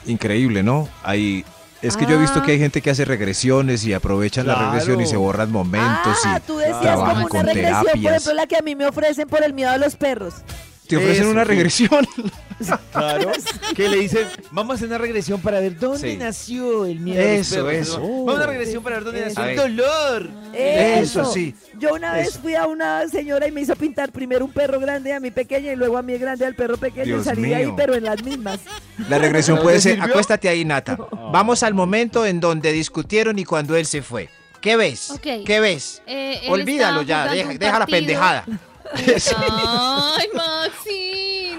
Increíble, 0.07 0.63
¿no? 0.63 0.89
Hay, 1.03 1.45
es 1.83 1.97
que 1.97 2.07
yo 2.07 2.13
he 2.15 2.19
visto 2.19 2.41
Ah. 2.41 2.43
que 2.45 2.53
hay 2.53 2.59
gente 2.59 2.81
que 2.81 2.91
hace 2.91 3.05
regresiones 3.05 3.85
y 3.85 3.93
aprovechan 3.93 4.47
la 4.47 4.55
Claro. 4.55 4.71
regresión 4.71 5.01
y 5.01 5.07
se 5.07 5.17
borran 5.17 5.51
momentos 5.51 6.17
ah, 6.25 6.39
y 6.39 6.47
tú 6.47 6.57
decías 6.59 6.97
como 6.99 7.29
con 7.29 7.41
una 7.41 7.53
regresión, 7.53 7.75
por 7.83 7.85
terapias. 7.93 8.13
ejemplo, 8.15 8.35
la 8.35 8.47
que 8.47 8.57
a 8.57 8.63
mí 8.63 8.75
me 8.77 8.87
ofrecen 8.87 9.29
por 9.29 9.43
el 9.43 9.53
miedo 9.53 9.71
a 9.71 9.79
los 9.79 9.97
perros. 9.97 10.35
Te 10.97 11.03
ofrecen 11.05 11.23
Eso, 11.25 11.31
una 11.33 11.43
sí. 11.43 11.49
regresión. 11.49 12.07
Claro. 12.93 13.33
que 13.75 13.89
le 13.89 13.97
dicen, 13.97 14.25
vamos 14.53 14.75
a 14.75 14.77
hacer 14.77 14.87
una 14.87 14.99
regresión 14.99 15.41
para 15.41 15.59
ver 15.59 15.77
dónde 15.77 16.13
Sí. 16.13 16.17
nació 16.17 16.85
el 16.85 17.01
miedo. 17.01 17.21
Eso, 17.21 17.57
perros". 17.67 17.73
eso. 17.89 18.01
Vamos 18.01 18.35
a 18.35 18.37
una 18.37 18.47
regresión 18.47 18.83
para 18.85 18.97
ver 18.97 19.05
dónde 19.05 19.27
Eso. 19.27 19.41
nació 19.41 19.65
el 19.65 19.77
dolor. 19.77 20.31
Eso 20.55 21.25
sí. 21.33 21.57
Yo 21.81 21.93
una 21.95 22.13
vez 22.13 22.29
Eso. 22.29 22.41
fui 22.41 22.55
a 22.55 22.69
una 22.69 23.09
señora 23.09 23.49
y 23.49 23.51
me 23.51 23.63
hizo 23.63 23.75
pintar 23.75 24.13
primero 24.13 24.45
un 24.45 24.53
perro 24.53 24.79
grande 24.79 25.13
a 25.13 25.19
mi 25.19 25.33
pequeña 25.33 25.73
y 25.73 25.77
luego 25.77 25.99
a 25.99 26.03
mí 26.03 26.17
grande 26.19 26.47
al 26.47 26.55
perro 26.55 26.77
pequeño 26.77 27.05
Dios 27.07 27.23
y 27.23 27.25
salí 27.25 27.49
de 27.49 27.55
ahí, 27.57 27.67
mío. 27.67 27.75
pero 27.77 27.97
en 27.97 28.05
las 28.05 28.23
mismas. 28.23 28.61
La 29.09 29.19
regresión 29.19 29.57
¿No 29.57 29.63
puede 29.63 29.81
ser, 29.81 29.95
sirvió? 29.97 30.11
acuéstate 30.13 30.49
ahí, 30.49 30.65
Nata. 30.65 30.97
Vamos 31.33 31.65
al 31.65 31.75
momento 31.75 32.25
en 32.27 32.39
donde 32.39 32.71
discutieron 32.71 33.41
y 33.41 33.45
cuando 33.45 33.75
él 33.75 33.87
se 33.87 34.03
fue. 34.03 34.29
¿Qué 34.61 34.77
ves? 34.77 35.11
Ok. 35.11 35.27
¿Qué 35.45 35.59
ves? 35.59 36.01
Eh, 36.07 36.43
él 36.45 36.53
Olvídalo 36.53 37.01
estaba 37.01 37.03
ya, 37.03 37.17
jugando 37.25 37.35
deja, 37.35 37.51
un 37.51 37.59
deja 37.59 37.73
la 37.73 37.79
partido. 37.81 37.99
pendejada. 37.99 38.45
Ay, 38.95 40.27
Maxi. 40.35 40.82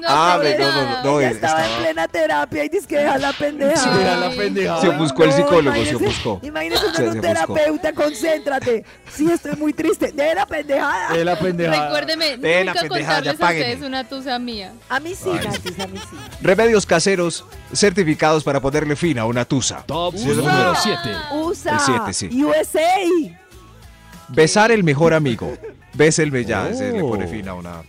No 0.03 0.09
Ah, 0.09 0.37
no, 0.37 0.43
no, 0.43 1.03
no, 1.03 1.19
Ella 1.21 1.29
eh, 1.29 1.31
estaba 1.33 1.65
en 1.65 1.81
plena 1.81 2.07
terapia 2.09 2.65
y 2.65 2.69
dice 2.69 2.85
que 2.87 2.97
deja 2.97 3.17
la 3.17 3.31
pendeja. 3.31 3.77
Sí, 3.77 3.89
deja 3.97 4.15
la 4.17 4.27
Ay. 4.27 4.37
pendejada. 4.37 4.81
Se 4.81 4.89
ofuscó 4.89 5.23
el 5.23 5.31
psicólogo, 5.31 5.85
se 5.85 5.95
ofuscó. 5.95 6.39
Imagínese 6.43 6.93
Se- 6.93 7.07
un 7.07 7.21
terapeuta, 7.21 7.93
concéntrate. 7.93 8.83
Sí, 9.13 9.31
estoy 9.31 9.55
muy 9.55 9.71
triste. 9.71 10.11
De 10.11 10.35
la 10.35 10.45
pendejada. 10.45 11.13
De 11.13 11.23
la 11.23 11.39
pendejada. 11.39 11.85
Recuérdeme 11.85 12.35
nunca 12.65 12.87
contarles 12.87 13.27
a 13.39 13.45
ustedes 13.45 13.81
una 13.81 14.03
tusa 14.03 14.37
mía. 14.39 14.73
A 14.89 14.99
mí 14.99 15.15
sí, 15.15 15.29
Natis, 15.29 15.79
a 15.79 15.87
mí 15.87 15.97
sí. 15.97 16.17
Remedios 16.41 16.85
caseros 16.85 17.45
certificados 17.73 18.43
para 18.43 18.59
ponerle 18.59 18.97
fin 18.97 19.17
a 19.19 19.25
una 19.25 19.45
tusa. 19.45 19.83
Top 19.85 20.13
número 20.15 20.43
verdad. 20.43 20.73
7. 20.83 20.99
USA. 21.31 21.73
El 21.75 21.79
siete, 21.79 22.13
sí. 22.13 22.43
USA. 22.43 22.99
Besar 24.27 24.71
el 24.71 24.83
mejor 24.83 25.13
amigo. 25.13 25.53
Béselme 25.93 26.43
ya, 26.43 26.73
se 26.73 26.91
le 26.91 26.99
pone 26.99 27.25
Oh. 27.25 27.27
fin 27.29 27.47
a 27.47 27.53
una. 27.53 27.83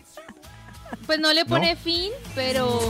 Pues 1.07 1.19
no 1.19 1.33
le 1.33 1.45
pone 1.45 1.77
fin, 1.77 2.11
pero 2.35 2.81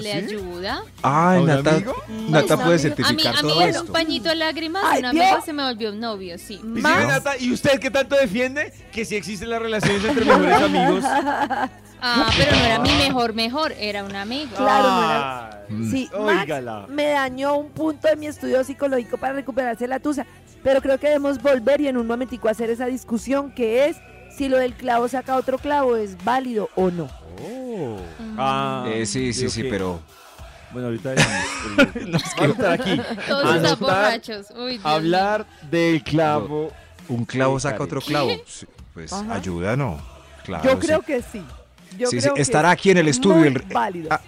le 0.00 0.02
¿sí? 0.02 0.18
ayuda. 0.36 0.82
Ay, 1.02 1.38
¿A 1.38 1.40
un 1.40 1.46
Nata, 1.46 1.70
amigo? 1.70 1.94
Nata 2.28 2.54
un 2.56 2.62
puede 2.62 2.62
amigo. 2.62 2.66
A 2.68 2.72
mí, 2.72 2.78
certificar 2.78 3.36
a 3.36 3.42
mí 3.42 3.62
esto. 3.62 3.82
un 3.84 3.88
pañito 3.92 4.28
de 4.28 4.34
lágrimas, 4.34 4.82
Ay, 4.86 4.98
un 5.00 5.04
amigo 5.06 5.24
¿vio? 5.24 5.42
se 5.44 5.52
me 5.52 5.64
volvió 5.64 5.90
un 5.90 6.00
novio, 6.00 6.36
sí. 6.38 6.60
Renata, 6.62 7.36
¿y 7.38 7.52
usted 7.52 7.78
qué 7.78 7.90
tanto 7.90 8.16
defiende 8.16 8.72
que 8.92 9.04
si 9.04 9.14
existen 9.16 9.50
las 9.50 9.62
relaciones 9.62 10.04
entre 10.04 10.24
mejores 10.24 10.62
amigos? 10.62 11.04
Ah, 12.00 12.30
pero 12.38 12.52
no 12.56 12.64
era 12.64 12.78
mi 12.78 12.92
mejor, 12.92 13.34
mejor, 13.34 13.72
era 13.72 14.04
un 14.04 14.14
amigo. 14.14 14.54
Claro, 14.56 14.88
no 14.88 15.04
era- 15.10 15.64
Sí. 15.90 16.08
Max 16.16 16.48
me 16.88 17.08
dañó 17.08 17.56
un 17.56 17.70
punto 17.70 18.06
de 18.06 18.14
mi 18.14 18.28
estudio 18.28 18.62
psicológico 18.62 19.18
para 19.18 19.32
recuperarse 19.32 19.88
la 19.88 19.98
tusa, 19.98 20.24
pero 20.62 20.80
creo 20.80 21.00
que 21.00 21.08
debemos 21.08 21.42
volver 21.42 21.80
y 21.80 21.88
en 21.88 21.96
un 21.96 22.06
momentico 22.06 22.48
hacer 22.48 22.70
esa 22.70 22.86
discusión 22.86 23.50
que 23.50 23.86
es 23.86 23.96
si 24.36 24.48
lo 24.48 24.58
del 24.58 24.74
clavo 24.74 25.08
saca 25.08 25.36
otro 25.36 25.58
clavo 25.58 25.96
es 25.96 26.22
válido 26.24 26.68
o 26.76 26.90
no. 26.90 27.08
Oh. 27.42 27.96
Ah, 28.36 28.84
Eh, 28.88 29.06
sí, 29.06 29.32
sí, 29.32 29.48
sí, 29.50 29.62
que- 29.62 29.70
pero 29.70 30.00
Bueno, 30.72 30.88
ahorita 30.88 31.10
dejamos. 31.10 31.44
Vamos 31.94 32.22
a 32.38 32.44
estar 32.46 32.72
aquí. 32.72 33.00
Todos 33.26 33.44
Anotar, 33.44 33.56
están 33.72 33.78
borrachos. 33.80 34.46
Uy, 34.50 34.72
Dios 34.72 34.84
Hablar 34.84 35.46
del 35.70 36.02
clavo. 36.02 36.70
un 37.08 37.24
clavo 37.24 37.58
Sí, 37.58 37.62
saca 37.62 37.82
otro 37.82 38.00
clavo. 38.02 38.30
Sí, 38.46 38.66
Pues 38.92 39.12
Ajá. 39.12 39.34
ayuda, 39.34 39.76
¿no? 39.76 39.98
Claro. 40.44 40.64
Yo 40.64 40.72
sí. 40.72 40.86
creo 40.86 41.02
que 41.02 41.22
sí. 41.22 41.42
Yo 41.96 42.08
Sí, 42.10 42.16
sí, 42.16 42.22
creo 42.22 42.34
que 42.34 42.42
estará 42.42 42.68
es 42.68 42.72
aquí 42.74 42.90
en 42.90 42.98
el 42.98 43.08
estudio 43.08 43.36
muy 43.36 43.48
el- 43.48 43.62
válido. 43.72 44.08
Ah, 44.12 44.20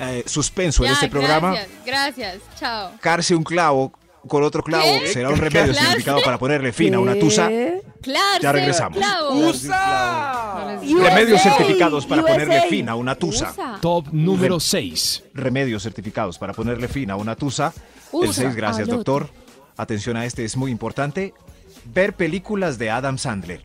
eh, 0.00 0.24
suspenso 0.26 0.82
en 0.84 0.88
Ya, 0.88 0.94
este 0.94 1.08
programa. 1.08 1.50
Gracias, 1.52 1.70
gracias, 1.86 2.38
chao. 2.58 2.90
Carse 3.00 3.34
un 3.36 3.44
clavo 3.44 3.92
con 4.28 4.42
otro 4.42 4.62
clavo 4.62 4.84
¿Qué? 5.00 5.08
será 5.12 5.30
un 5.30 5.36
remedio 5.36 5.72
Clarse. 5.72 5.82
certificado 5.86 6.22
para 6.22 6.38
ponerle 6.38 6.72
fin 6.72 6.94
a 6.94 7.00
una 7.00 7.14
tusa. 7.18 7.48
Claro, 8.02 8.42
Ya 8.42 8.52
regresamos. 8.52 8.98
¡Usa! 9.32 10.78
Remedios 10.80 11.42
certificados 11.42 12.06
para 12.06 12.22
USA. 12.22 12.32
ponerle 12.32 12.62
fin 12.68 12.88
a 12.88 12.94
una 12.94 13.14
tusa. 13.14 13.50
Usa. 13.50 13.78
Top 13.80 14.06
número 14.12 14.60
6. 14.60 15.24
Remedios 15.34 15.82
certificados 15.82 16.38
para 16.38 16.52
ponerle 16.52 16.88
fin 16.88 17.10
a 17.10 17.16
una 17.16 17.36
tusa. 17.36 17.72
El 18.12 18.28
Usa 18.28 18.44
6, 18.44 18.54
gracias 18.54 18.88
doctor. 18.88 19.28
Atención 19.76 20.16
a 20.16 20.24
este, 20.24 20.44
es 20.44 20.56
muy 20.56 20.70
importante. 20.70 21.34
Ver 21.92 22.12
películas 22.14 22.78
de 22.78 22.90
Adam 22.90 23.16
Sandler. 23.18 23.62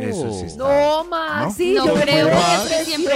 Eso 0.00 0.32
sí 0.32 0.46
está. 0.46 0.58
No, 0.64 1.04
Maxi, 1.04 1.72
No 1.74 1.86
yo 1.86 1.94
me 1.94 2.02
creo 2.02 2.26
de 2.26 2.84
siempre, 2.84 3.14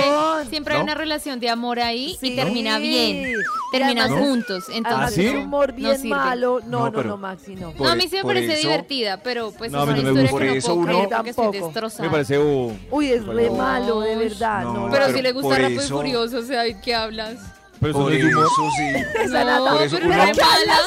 siempre 0.48 0.74
hay 0.74 0.78
¿No? 0.78 0.84
una 0.84 0.94
relación 0.94 1.40
de 1.40 1.50
amor 1.50 1.80
ahí 1.80 2.16
Sí. 2.20 2.28
y 2.32 2.36
termina 2.36 2.78
bien. 2.78 3.28
Y 3.28 3.34
Terminan 3.72 4.08
juntos. 4.10 4.64
Entonces, 4.72 5.14
¿sí? 5.16 5.26
es 5.26 5.32
un 5.32 5.38
humor 5.40 5.70
No 5.70 5.74
bien 5.76 6.08
malo. 6.08 6.60
No, 6.64 6.78
No, 6.78 6.84
no, 6.86 6.92
pero- 6.92 7.08
no, 7.10 7.16
Maxi, 7.16 7.56
no. 7.56 7.72
Por 7.72 7.86
no, 7.88 7.92
a 7.92 7.96
mí 7.96 8.02
sí 8.08 8.16
me 8.16 8.22
por 8.22 8.34
parece 8.34 8.52
eso- 8.52 8.62
divertida, 8.68 9.16
pero 9.22 9.50
pues 9.50 9.72
No, 9.72 9.78
es 9.78 9.84
una 9.88 9.96
no 9.96 10.02
me 10.14 10.22
historia 10.22 10.22
gusta. 10.22 10.38
que 10.38 10.44
no 10.44 10.50
Por 10.50 10.56
eso 10.58 10.66
puedo 10.68 10.78
uno- 10.78 10.86
creer 10.86 11.08
porque 11.16 11.30
estoy 11.30 11.52
destrozada. 11.52 12.02
Me 12.04 12.10
parece 12.10 12.38
bobo. 12.38 12.76
Uy, 12.92 13.08
es 13.10 13.26
re 13.26 13.46
No. 13.46 13.54
malo, 13.54 14.00
de 14.00 14.16
verdad. 14.16 14.62
No, 14.62 14.72
No, 14.74 14.80
no. 14.86 14.90
Pero 14.92 15.04
pero 15.06 15.16
si 15.16 15.22
le 15.22 15.32
gusta 15.32 15.48
por 15.48 15.58
Rápido 15.58 15.80
y 15.80 15.84
eso- 15.84 15.96
Furioso, 15.96 16.38
o 16.38 16.42
sea, 16.42 16.62
¿de 16.62 16.80
qué 16.80 16.94
hablas? 16.94 17.34
Pero 17.80 17.90
eso 17.90 17.98
no 17.98 18.04
Por 18.04 18.14
es 18.14 18.24
humor. 18.24 18.44
eso 18.46 18.70
sí. 18.76 19.22
Esa 19.24 19.44
nata- 19.44 19.72
Por 19.72 19.82
eso 19.82 19.96
pero 19.96 20.08
re 20.08 20.16
mala. 20.16 20.32
¿Qué 20.32 20.40
hablas? 20.42 20.80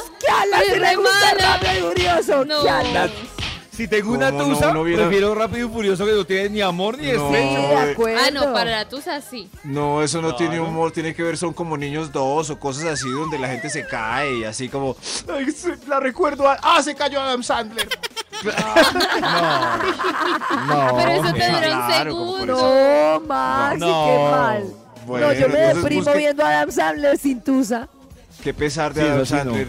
Pero 0.50 0.66
Si 0.66 0.72
es 0.72 0.80
le 0.80 0.90
re 0.90 0.96
gusta 0.96 1.12
mala. 1.12 1.58
Rápido 1.58 1.74
y 1.76 1.92
Furioso. 1.92 2.46
No. 2.46 2.64
¿Qué 2.64 2.70
hablas? 2.70 3.12
Si 3.78 3.88
tengo 3.88 4.12
una 4.14 4.32
¿Cómo 4.32 4.44
no? 4.44 4.50
tusa, 4.56 4.72
Uno 4.72 4.84
viera- 4.84 5.04
prefiero 5.04 5.36
Rápido 5.36 5.68
y 5.68 5.72
Furioso 5.72 6.04
que 6.04 6.12
no 6.14 6.26
tiene 6.26 6.50
ni 6.50 6.62
amor 6.62 6.98
ni 6.98 7.12
No. 7.12 7.28
Sí, 7.30 7.34
despecho. 7.36 7.68
de 7.86 7.92
acuerdo. 7.92 8.20
Ah, 8.26 8.32
no, 8.32 8.52
para 8.54 8.72
la 8.72 8.90
tusa 8.90 9.22
sí. 9.22 9.50
No, 9.64 10.02
eso 10.02 10.18
no 10.20 10.30
Claro. 10.36 10.38
tiene 10.38 10.60
humor, 10.60 10.92
tiene 10.92 11.14
que 11.14 11.22
ver, 11.22 11.38
son 11.38 11.54
como 11.54 11.78
niños 11.78 12.12
dos 12.12 12.50
o 12.50 12.60
cosas 12.60 12.86
así 12.86 13.08
donde 13.08 13.38
la 13.38 13.48
gente 13.50 13.70
se 13.70 13.86
cae 13.86 14.40
y 14.40 14.44
así 14.46 14.68
como, 14.68 14.96
ay, 15.32 15.46
la 15.88 16.00
recuerdo, 16.00 16.50
a- 16.50 16.58
ah, 16.62 16.82
se 16.82 16.96
cayó 16.96 17.22
Adam 17.22 17.44
Sandler. 17.44 17.88
No. 20.68 20.96
Pero 20.98 21.12
eso 21.12 21.34
te 21.34 21.52
dura 21.52 21.88
un 21.88 21.94
segundo. 21.94 22.46
No, 22.46 23.20
Maxi, 23.28 23.80
No. 23.80 24.06
qué 24.06 24.32
mal. 24.32 24.64
Bueno, 25.06 25.28
no, 25.28 25.34
yo 25.34 25.50
me 25.50 25.60
deprimo 25.60 26.02
busque- 26.04 26.18
viendo 26.18 26.44
a 26.46 26.50
Adam 26.50 26.72
Sandler 26.72 27.18
sin 27.18 27.42
tusa. 27.42 27.88
Qué 28.44 28.54
pesar 28.54 28.94
de 28.94 29.02
Sí, 29.02 29.08
Adam 29.08 29.26
sí, 29.26 29.34
no. 29.34 29.40
Sandler 29.40 29.68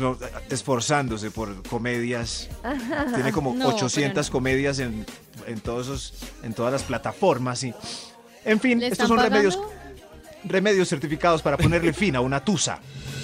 no, 0.00 0.18
esforzándose 0.50 1.30
por 1.30 1.62
comedias. 1.68 2.48
Tiene 3.14 3.32
como 3.32 3.54
No, 3.54 3.68
800 3.68 4.12
pero 4.14 4.22
no. 4.26 4.32
comedias 4.32 4.78
en, 4.78 5.06
en, 5.46 5.60
todos 5.60 5.86
esos, 5.86 6.14
en 6.42 6.52
todas 6.54 6.72
las 6.72 6.82
plataformas. 6.82 7.62
Y, 7.64 7.74
en 8.44 8.58
fin, 8.60 8.80
¿Le 8.80 8.88
estos 8.88 9.06
son 9.08 9.16
pagando? 9.18 9.36
remedios, 9.36 9.58
remedios 10.44 10.88
certificados 10.88 11.42
para 11.42 11.56
ponerle 11.56 11.92
fin 11.92 12.16
a 12.16 12.20
una 12.20 12.44
tusa. 12.44 12.78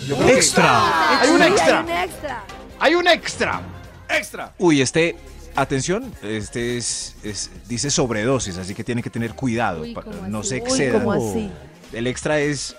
Yo 0.07 0.15
creo 0.17 0.29
que- 0.29 0.35
¡Extra! 0.35 1.21
¡Hay 1.23 1.31
un 1.31 1.43
extra! 1.43 1.79
Hay 1.81 1.85
un 1.85 1.91
extra. 1.91 2.45
¡Hay 2.79 2.95
un 2.95 3.09
extra! 3.09 3.61
Extra. 4.09 4.53
Uy, 4.59 4.81
este, 4.83 5.17
atención, 5.57 6.13
este 6.23 6.77
es, 6.77 7.17
es- 7.25 7.51
dice 7.67 7.91
sobredosis, 7.91 8.57
así 8.59 8.75
que 8.75 8.85
tiene 8.85 9.03
que 9.03 9.11
tener 9.11 9.35
cuidado, 9.35 9.81
Uy, 9.83 9.95
pa- 9.95 10.03
¿cómo 10.03 10.29
no 10.29 10.41
así? 10.41 10.49
se 10.51 10.55
Uy, 10.57 10.61
excedan. 10.61 11.01
¿cómo 11.03 11.13
así? 11.13 11.51
El 11.93 12.07
extra 12.07 12.39
es 12.39 12.77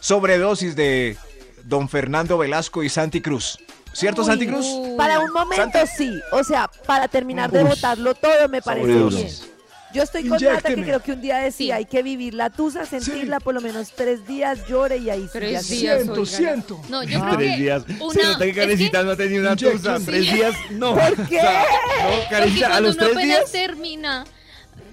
sobredosis 0.00 0.76
de 0.76 1.16
Don 1.64 1.88
Fernando 1.88 2.38
Velasco 2.38 2.82
y 2.82 2.88
Santi 2.88 3.20
Cruz. 3.20 3.58
¿Cierto, 3.92 4.22
Uy, 4.22 4.26
Santi 4.26 4.46
Cruz? 4.46 4.66
Uy. 4.66 4.96
Para 4.96 5.18
un 5.20 5.32
momento 5.32 5.78
sí. 5.96 6.10
O 6.32 6.44
sea, 6.44 6.70
para 6.86 7.08
terminar 7.08 7.50
de 7.50 7.62
Uy. 7.62 7.70
botarlo 7.70 8.14
todo 8.14 8.48
me 8.48 8.62
parece 8.62 8.86
Sobredosis. 8.86 9.40
bien. 9.40 9.58
Yo 9.94 10.02
estoy 10.02 10.28
con 10.28 10.38
Nata 10.42 10.68
que 10.68 10.82
creo 10.82 11.00
que 11.00 11.12
un 11.12 11.20
día 11.22 11.38
decía 11.38 11.50
Sí. 11.76 11.78
hay 11.78 11.84
que 11.86 12.02
vivir 12.02 12.34
la 12.34 12.50
tusa, 12.50 12.84
sentirla 12.84 13.40
por 13.40 13.54
lo 13.54 13.62
menos 13.62 13.90
tres 13.96 14.26
días, 14.26 14.66
llore 14.68 14.98
y 14.98 15.08
ahí 15.08 15.22
sí 15.22 15.28
Tres 15.32 15.66
se- 15.66 15.74
días, 15.76 16.02
Siento, 16.02 16.26
siento. 16.26 16.80
No, 16.90 17.02
yo 17.02 17.18
Ah. 17.18 17.22
creo 17.22 17.38
Tres 17.38 17.50
que 17.56 17.62
días. 17.62 17.82
una... 17.98 18.12
Se 18.12 18.22
nota 18.22 18.44
que 18.44 18.52
Karencita 18.54 19.02
no 19.02 19.10
ha 19.12 19.16
tenido 19.16 19.40
una 19.40 19.56
tusa. 19.56 19.98
Tres 20.04 20.26
Sí. 20.26 20.32
días, 20.34 20.54
no. 20.72 20.94
¿Por 20.94 21.26
qué? 21.26 21.38
O 21.38 21.40
sea, 21.40 21.62
no, 22.02 22.28
Karencita, 22.28 22.76
a 22.76 22.80
los 22.80 22.96
uno 22.96 23.06
tres 23.06 23.18
días. 23.24 23.50
termina 23.50 24.24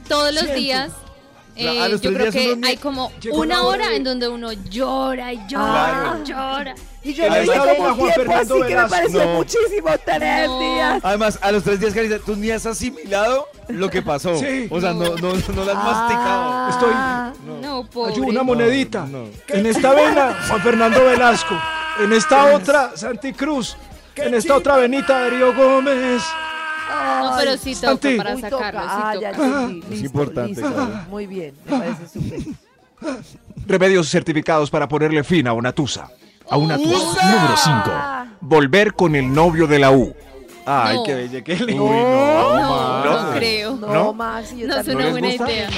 todos 0.08 0.32
los 0.34 0.44
Siento. 0.44 0.62
días, 0.62 0.92
Claro, 1.56 1.78
eh, 1.78 1.82
a 1.82 1.88
los 1.88 2.02
yo 2.02 2.10
tres 2.12 2.20
creo 2.20 2.32
días 2.32 2.46
que 2.46 2.54
uno 2.54 2.68
hay 2.68 2.78
como 2.78 3.12
Llegó 3.22 3.38
una 3.40 3.56
la 3.56 3.62
hora 3.64 3.90
de- 3.90 3.96
en 3.96 4.04
donde 4.04 4.28
uno 4.28 4.52
llora 4.52 5.32
y 5.34 5.38
llora 5.48 5.48
Claro. 5.48 6.20
y 6.24 6.28
llora. 6.30 6.76
Y 7.04 7.14
yo 7.14 7.30
no 7.30 7.36
está 7.36 7.60
cómo 7.60 7.76
Juan 7.76 7.96
tiempo 7.96 8.14
Fernando 8.16 8.56
así 8.56 8.64
que 8.68 8.76
me 8.76 8.88
pareció 8.90 9.26
No. 9.26 9.34
muchísimo 9.36 9.90
tres 10.04 10.48
No. 10.48 10.60
días. 10.60 11.00
Además, 11.04 11.40
a 11.42 11.52
los 11.52 11.64
tres 11.64 11.80
días, 11.80 11.94
Karencita, 11.94 12.24
tú 12.26 12.36
ni 12.36 12.50
has 12.52 12.66
asimilado 12.66 13.48
lo 13.70 13.90
que 13.90 14.02
pasó. 14.02 14.36
Sí. 14.38 14.68
O 14.70 14.82
sea, 14.82 14.92
no, 14.94 15.16
no, 15.16 15.34
no 15.34 15.64
lo 15.66 15.72
has 15.72 15.84
masticado. 15.84 16.70
Estoy- 16.72 16.94
Ah, 16.94 17.34
No, 17.62 17.86
pobre. 17.86 18.12
Ayuda, 18.14 18.28
una 18.28 18.44
monedita. 18.44 19.06
no. 19.06 19.26
En 19.48 19.66
esta 19.66 19.94
vena, 19.94 20.36
Juan 20.48 20.62
Fernando 20.62 21.06
Velasco. 21.06 21.56
En 22.04 22.12
esta 22.12 22.54
otra, 22.56 22.92
Santi 22.96 23.32
Cruz. 23.34 23.78
En 24.18 24.34
esta 24.34 24.56
otra 24.56 24.78
venita, 24.78 25.20
Darío 25.22 25.54
Gómez. 25.54 26.22
No, 27.24 27.34
pero 27.38 27.58
sí 27.58 27.74
toca 27.76 27.88
Santi. 27.88 28.16
para 28.18 28.36
Uy, 28.36 28.42
sacarlo, 28.42 28.58
toca. 28.82 28.82
sí 28.82 28.88
Ah, 28.90 29.12
toca. 29.14 29.20
ya 29.22 29.30
entendí. 29.30 29.80
Es 29.80 29.90
Listo, 29.90 30.06
importante, 30.06 30.50
listo. 30.62 30.74
claro. 30.74 31.06
Muy 31.10 31.28
bien, 31.28 31.56
me 31.66 31.78
parece 31.80 32.08
súper. 32.08 32.40
Remedios 33.68 34.10
certificados 34.10 34.70
para 34.70 34.88
ponerle 34.88 35.24
fin 35.24 35.48
a 35.48 35.54
una 35.54 35.72
tusa. 35.72 36.10
A 36.50 36.58
una 36.58 36.78
tusa. 36.78 37.24
Número 37.24 37.58
5. 37.58 37.82
Ah, 37.88 38.26
Volver 38.42 38.94
con 38.94 39.16
el 39.16 39.34
novio 39.34 39.68
de 39.68 39.80
la 39.80 39.92
U. 39.92 40.14
Ay, 40.68 40.98
No. 40.98 41.04
qué 41.04 41.16
bella, 41.16 41.44
qué 41.44 41.54
Uy, 41.54 41.60
lindo. 41.66 41.86
no, 41.86 42.60
No, 42.60 43.06
no, 43.06 43.12
Max. 43.24 43.36
creo. 43.38 43.76
no, 43.76 43.88
¿No? 43.94 44.14
Maxi, 44.14 44.58
yo 44.58 44.68
No 44.68 44.74
es 44.74 44.78
también. 44.86 44.98
una 44.98 45.06
les 45.06 45.12
buena 45.14 45.28
gusta? 45.30 45.52
idea. 45.52 45.70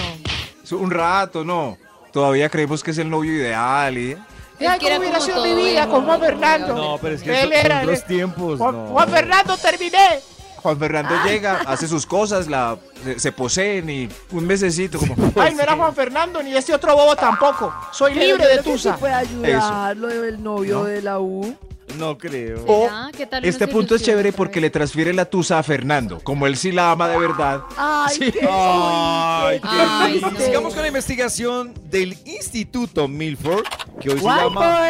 No. 0.71 0.77
Un 0.77 0.91
rato, 0.91 1.43
no. 1.45 1.77
Todavía 2.11 2.49
creemos 2.49 2.83
que 2.83 2.91
es 2.91 2.97
el 2.97 3.09
novio 3.09 3.33
ideal. 3.33 3.97
¿eh? 3.97 4.17
Es 4.59 4.79
que 4.79 4.87
era 4.87 4.97
como 4.97 5.25
todo 5.25 5.45
emo, 5.45 6.01
Juan 6.01 6.19
Fernando. 6.19 6.75
No, 6.75 6.97
pero 7.01 7.15
es 7.15 7.21
que 7.21 7.29
Él 7.31 7.43
son, 7.49 7.53
era 7.53 7.81
son 7.81 7.89
el- 7.89 7.95
dos 7.95 8.05
tiempos. 8.05 8.57
Juan, 8.59 8.75
no. 8.75 8.85
Juan 8.87 9.09
Fernando, 9.09 9.57
terminé. 9.57 10.19
Juan 10.67 10.79
Fernando 10.79 11.15
llega, 11.25 11.61
hace 11.65 11.87
sus 11.87 12.05
cosas, 12.05 12.47
la, 12.47 12.77
se, 13.01 13.17
se 13.19 13.31
poseen 13.31 13.89
y 13.89 14.09
un 14.31 14.45
mesecito 14.45 14.99
como... 14.99 15.15
Ay, 15.37 15.55
no 15.55 15.61
era 15.63 15.77
Juan 15.77 15.95
Fernando 15.95 16.43
ni 16.43 16.53
este 16.53 16.73
otro 16.73 16.93
bobo 16.93 17.15
tampoco. 17.15 17.73
Soy 17.93 18.13
Pero 18.15 18.25
libre 18.25 18.47
de 18.49 18.57
que 18.57 18.63
tusa. 18.63 18.97
puede 18.97 19.13
ayudarlo 19.13 20.09
el 20.09 20.43
novio 20.43 20.83
de 20.83 21.01
la 21.01 21.19
U. 21.19 21.55
No 21.97 22.17
creo. 22.17 22.65
O. 22.67 22.89
¿Qué 23.15 23.25
tal 23.25 23.45
este 23.45 23.65
punto 23.65 23.95
es 23.95 24.03
chévere 24.03 24.33
porque 24.33 24.59
le 24.59 24.69
transfiere 24.69 25.13
la 25.13 25.23
tusa 25.23 25.57
a 25.57 25.63
Fernando. 25.63 26.19
Como 26.21 26.45
él 26.45 26.57
sí 26.57 26.73
la 26.73 26.91
ama 26.91 27.07
de 27.07 27.17
verdad. 27.17 27.61
Ay, 27.77 28.13
Sí. 28.13 28.29
qué 28.33 28.45
Ay, 28.51 29.61
qué 29.61 29.67
Ay, 29.71 30.21
no. 30.21 30.37
Sigamos 30.37 30.73
con 30.73 30.81
la 30.81 30.89
investigación 30.89 31.73
del 31.89 32.17
Instituto 32.25 33.07
Milford, 33.07 33.63
que 34.01 34.09
hoy 34.09 34.19
se 34.19 34.25
llama. 34.25 34.81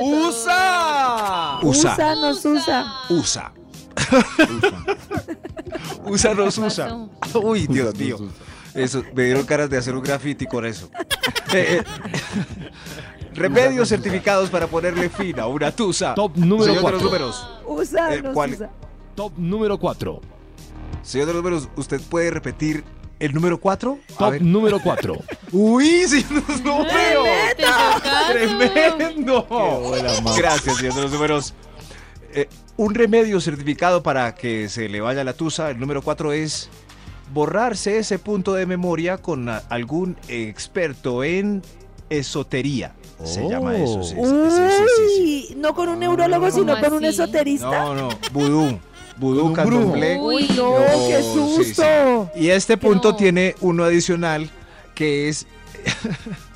USA. 0.00 1.58
Usa. 1.62 1.92
Usa, 1.94 2.14
nos 2.14 2.42
usa. 2.46 2.94
Usa. 3.10 3.52
Usa 6.04 6.34
nos 6.34 6.54
¿Qué 6.54 6.60
usa. 6.60 7.08
Uy, 7.42 7.66
Dios 7.66 7.94
mío. 7.96 8.18
Eso, 8.74 9.02
me 9.14 9.24
dieron 9.24 9.44
ganas 9.46 9.68
de 9.70 9.76
hacer 9.78 9.94
un 9.94 10.02
graffiti 10.02 10.46
con 10.46 10.64
eso. 10.64 10.88
Eh, 11.52 11.82
eh, 11.82 11.84
remedios 13.34 13.88
certificados 13.88 14.50
para 14.50 14.66
ponerle 14.66 15.08
fin 15.08 15.38
a 15.40 15.46
una 15.46 15.70
tusa. 15.72 16.14
Top 16.14 16.36
número 16.36 16.74
Señor 16.74 16.76
de 16.76 16.82
los 16.82 16.82
cuatro. 16.82 17.00
números. 17.06 17.48
Usa, 17.66 18.14
Eh, 18.14 18.22
usa. 18.34 18.70
Top 19.14 19.32
número 19.36 19.78
4. 19.78 20.20
Señor 21.02 21.26
de 21.26 21.32
los 21.34 21.42
números, 21.42 21.68
¿usted 21.76 22.00
puede 22.02 22.30
repetir 22.30 22.84
el 23.18 23.34
número 23.34 23.58
4? 23.58 23.98
Top 24.16 24.34
número 24.40 24.78
4. 24.80 25.16
Uy, 25.52 26.04
sí, 26.06 26.24
no 26.64 26.84
veo. 26.84 27.24
Te 27.56 27.62
tocaste. 27.64 28.32
Tremendo. 28.32 29.42
buena. 29.44 30.12
Gracias, 30.36 30.76
señor 30.76 30.94
de 30.94 31.02
los 31.02 31.12
números. 31.12 31.54
Eh, 32.34 32.48
un 32.76 32.94
remedio 32.94 33.40
certificado 33.40 34.02
para 34.02 34.34
que 34.34 34.68
se 34.68 34.88
le 34.88 35.00
vaya 35.00 35.24
la 35.24 35.32
tusa, 35.32 35.70
el 35.70 35.80
número 35.80 36.02
4 36.02 36.32
es 36.32 36.68
borrarse 37.32 37.98
ese 37.98 38.18
punto 38.18 38.54
de 38.54 38.66
memoria 38.66 39.18
con 39.18 39.48
a- 39.48 39.58
algún 39.68 40.16
experto 40.28 41.24
en 41.24 41.62
esotería. 42.10 42.94
Se 43.24 43.48
llama 43.48 43.76
eso. 43.76 44.02
sí, 44.04 44.14
sí, 44.14 44.22
sí, 44.22 44.30
sí, 44.50 44.92
sí. 45.16 45.46
Uy, 45.50 45.56
no 45.60 45.74
con 45.74 45.88
un 45.88 45.98
neurólogo, 45.98 46.46
¿Cómo 46.50 46.56
sino 46.56 46.80
con 46.80 46.92
un 46.92 47.04
esoterista. 47.04 47.66
No, 47.68 47.94
no, 47.94 48.08
vudú. 48.32 48.78
Vudú, 49.16 49.52
candomblé. 49.52 50.16
Uy, 50.20 50.48
no, 50.56 50.78
No, 50.78 50.86
qué 51.08 51.20
sí, 51.20 51.64
susto. 51.64 52.30
Y 52.36 52.50
este 52.50 52.76
punto 52.76 53.10
No. 53.10 53.16
tiene 53.16 53.56
uno 53.60 53.82
adicional 53.82 54.48
que 54.94 55.28
es, 55.28 55.44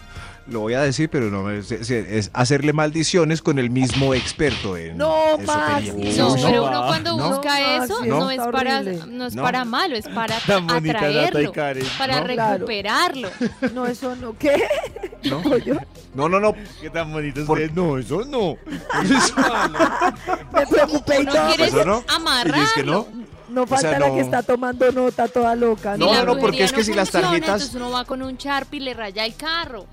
lo 0.49 0.61
voy 0.61 0.75
a 0.75 0.81
decir, 0.83 1.09
pero 1.09 1.31
no 1.31 1.63
se- 1.63 2.19
es 2.19 2.31
hacerle 2.33 2.73
maldiciones 2.73 3.43
con 3.43 3.59
el 3.59 3.71
mismo 3.71 4.13
experto 4.15 4.77
en 4.77 4.97
No, 4.99 5.37
esotería. 5.39 5.95
Max, 5.95 6.17
No, 6.19 6.37
No, 6.37 6.43
pero 6.43 6.65
uno 6.67 6.87
cuando 6.87 7.17
no. 7.17 7.29
busca 7.31 7.61
No, 7.61 7.85
eso 7.85 7.95
Maxi, 7.95 8.09
no, 8.09 8.19
no. 8.21 8.31
es 8.31 8.39
para 8.39 8.79
horrible. 8.81 9.01
no 9.09 9.27
es 9.27 9.35
No. 9.35 9.43
para 9.43 9.65
malo, 9.65 9.97
es 9.97 10.09
para 10.09 10.37
atraerlo, 10.69 11.53
Karen. 11.53 11.87
para 11.97 12.21
¿no? 12.21 12.27
Claro. 12.27 12.55
recuperarlo. 12.59 13.29
No, 13.73 13.87
eso 13.87 14.17
no. 14.17 14.37
¿Qué? 14.39 14.63
¿No? 15.25 15.41
No, 15.43 15.59
No, 16.15 16.29
no, 16.29 16.41
no. 16.41 16.55
Qué 16.81 16.91
tan 16.91 17.13
bonito 17.13 17.41
es 17.41 17.47
Por- 17.47 17.59
que- 17.59 17.71
No, 17.71 17.97
eso 17.99 18.25
no. 18.25 18.57
me 20.53 20.67
preocupé 20.67 21.21
y 21.23 21.25
No 21.25 21.33
todo. 21.33 21.47
quieres 21.49 21.69
¿Eso 21.69 21.85
no? 21.85 22.05
amarrarlo. 22.09 22.57
Y 22.63 22.65
es 22.65 22.73
que 22.73 22.83
no. 22.85 23.07
No 23.49 23.67
falta 23.67 23.91
sea, 23.91 23.99
la 23.99 24.09
no. 24.09 24.15
que 24.15 24.21
está 24.23 24.43
tomando 24.43 24.91
nota 24.93 25.29
toda 25.29 25.55
loca. 25.55 25.97
No, 25.99 26.13
no, 26.15 26.25
no, 26.35 26.39
porque 26.39 26.65
es 26.65 26.73
que 26.73 26.83
si 26.85 26.95
las 26.95 27.11
tarjetas- 27.11 27.35
Entonces 27.35 27.75
uno 27.75 27.91
va 27.91 28.05
con 28.07 28.23
un 28.23 28.37
Sharpie 28.37 28.81
y 28.81 28.85
le 28.85 28.95
raya 28.95 29.27
el 29.27 29.35
carro. 29.37 29.87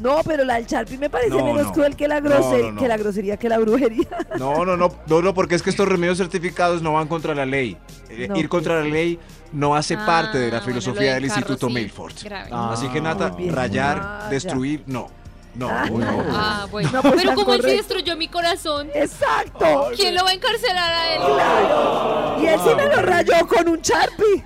No, 0.00 0.20
pero 0.24 0.44
la 0.44 0.54
del 0.54 0.66
Sharpie 0.66 0.98
me 0.98 1.10
parece 1.10 1.30
No, 1.30 1.44
menos 1.44 1.66
no. 1.66 1.72
cruel 1.72 1.94
que 1.96 2.08
la, 2.08 2.20
grosería, 2.20 2.58
No, 2.58 2.66
no, 2.68 2.72
no. 2.72 2.80
que 2.80 2.88
la 2.88 2.96
grosería, 2.96 3.36
que 3.36 3.48
la 3.48 3.58
brujería. 3.58 4.08
No, 4.38 4.64
no, 4.64 4.76
no, 4.76 4.90
no, 5.06 5.22
no, 5.22 5.34
porque 5.34 5.54
es 5.54 5.62
que 5.62 5.70
estos 5.70 5.86
remedios 5.88 6.18
certificados 6.18 6.80
no 6.82 6.94
van 6.94 7.06
contra 7.08 7.34
la 7.34 7.44
ley. 7.46 7.76
Eh, 8.08 8.26
No, 8.28 8.36
Ir 8.36 8.48
contra 8.48 8.76
la 8.76 8.80
pues. 8.82 8.92
ley 8.92 9.18
no 9.52 9.74
hace 9.74 9.94
Ah, 9.94 10.06
parte 10.06 10.38
de 10.38 10.50
la 10.50 10.60
filosofía 10.60 11.14
lo 11.14 11.20
del 11.20 11.28
carro 11.28 11.40
Instituto 11.40 11.66
sí, 11.68 11.72
Milford. 11.74 12.14
grave. 12.24 12.48
Ah, 12.52 12.70
Así 12.72 12.88
que 12.88 13.00
bien. 13.00 13.54
rayar, 13.54 13.98
Ah, 14.00 14.18
ya. 14.24 14.28
destruir, 14.30 14.82
no. 14.86 15.08
No, 15.52 15.68
Ah, 15.68 15.84
no. 15.90 16.24
Ah, 16.30 16.66
bueno. 16.70 16.88
No, 16.92 17.02
pues, 17.02 17.16
pero 17.16 17.34
como 17.34 17.52
él 17.54 17.60
sí 17.60 17.62
correcto. 17.66 17.76
destruyó 17.94 18.16
mi 18.16 18.28
corazón, 18.28 18.88
Exacto. 18.94 19.88
¿quién 19.96 20.14
lo 20.14 20.22
va 20.22 20.30
a 20.30 20.34
encarcelar 20.34 20.92
a 20.94 21.14
él? 21.14 21.20
Claro. 21.34 22.36
Y 22.40 22.46
él 22.46 22.60
sí 22.64 22.70
me 22.76 22.86
lo 22.86 23.02
rayó 23.02 23.46
con 23.48 23.68
un 23.68 23.80
Sharpie. 23.80 24.44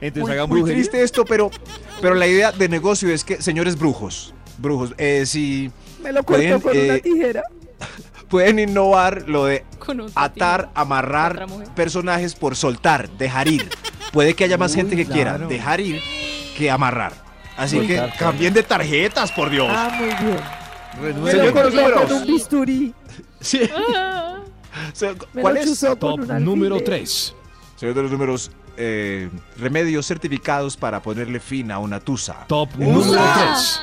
Entonces 0.00 0.22
muy, 0.24 0.32
hagan 0.32 0.48
muy 0.48 0.64
triste 0.64 1.00
esto, 1.02 1.24
pero, 1.24 1.48
pero 2.02 2.14
la 2.16 2.26
idea 2.26 2.52
de 2.52 2.68
negocio 2.68 3.08
es 3.10 3.24
que, 3.24 3.40
señores 3.40 3.78
brujos, 3.78 4.34
brujos, 4.58 4.92
eh, 4.98 5.24
si 5.24 5.70
Me 6.02 6.12
lo 6.12 6.22
Pueden, 6.24 6.60
cortó 6.60 6.68
con 6.68 6.76
una 6.76 6.96
eh, 6.96 7.00
tijera. 7.00 7.42
pueden 8.28 8.58
innovar 8.58 9.28
lo 9.28 9.46
de 9.46 9.64
atar, 10.14 10.60
Otra 10.70 10.80
amarrar 10.80 11.46
personajes 11.76 12.34
por 12.34 12.56
soltar, 12.56 13.08
dejar 13.10 13.46
ir. 13.46 13.70
Puede 14.12 14.34
que 14.34 14.44
haya 14.44 14.58
más 14.58 14.72
Uy, 14.72 14.78
gente 14.78 14.96
que 14.96 15.06
quiera 15.06 15.36
claro. 15.36 15.48
dejar 15.48 15.80
ir 15.80 16.02
que 16.56 16.70
amarrar. 16.70 17.12
Así 17.56 17.76
Muy 17.76 17.86
que 17.86 18.02
cambien 18.18 18.52
de 18.52 18.62
tarjetas, 18.62 19.30
por 19.30 19.48
Dios. 19.48 19.68
Ah, 19.70 19.90
muy 19.96 20.08
bien. 20.08 21.20
Lo 21.20 21.26
Señor 21.30 21.52
con 21.52 21.62
los 21.62 21.74
números. 21.74 22.02
con 22.02 22.12
un 22.12 22.26
bisturí. 22.26 22.94
Sí. 23.40 23.60
Ah. 23.74 24.38
¿Cuál 25.40 25.56
es? 25.56 25.80
Top 25.98 26.20
número 26.20 26.80
3. 26.80 27.34
Señor 27.76 27.94
de 27.94 28.02
los 28.02 28.12
números, 28.12 28.50
eh, 28.76 29.28
remedios 29.58 30.06
certificados 30.06 30.76
para 30.76 31.00
ponerle 31.02 31.40
fin 31.40 31.70
a 31.70 31.78
una 31.78 32.00
tusa. 32.00 32.44
Top 32.46 32.70
Usa. 32.76 32.86
número 32.86 33.22
3. 33.52 33.80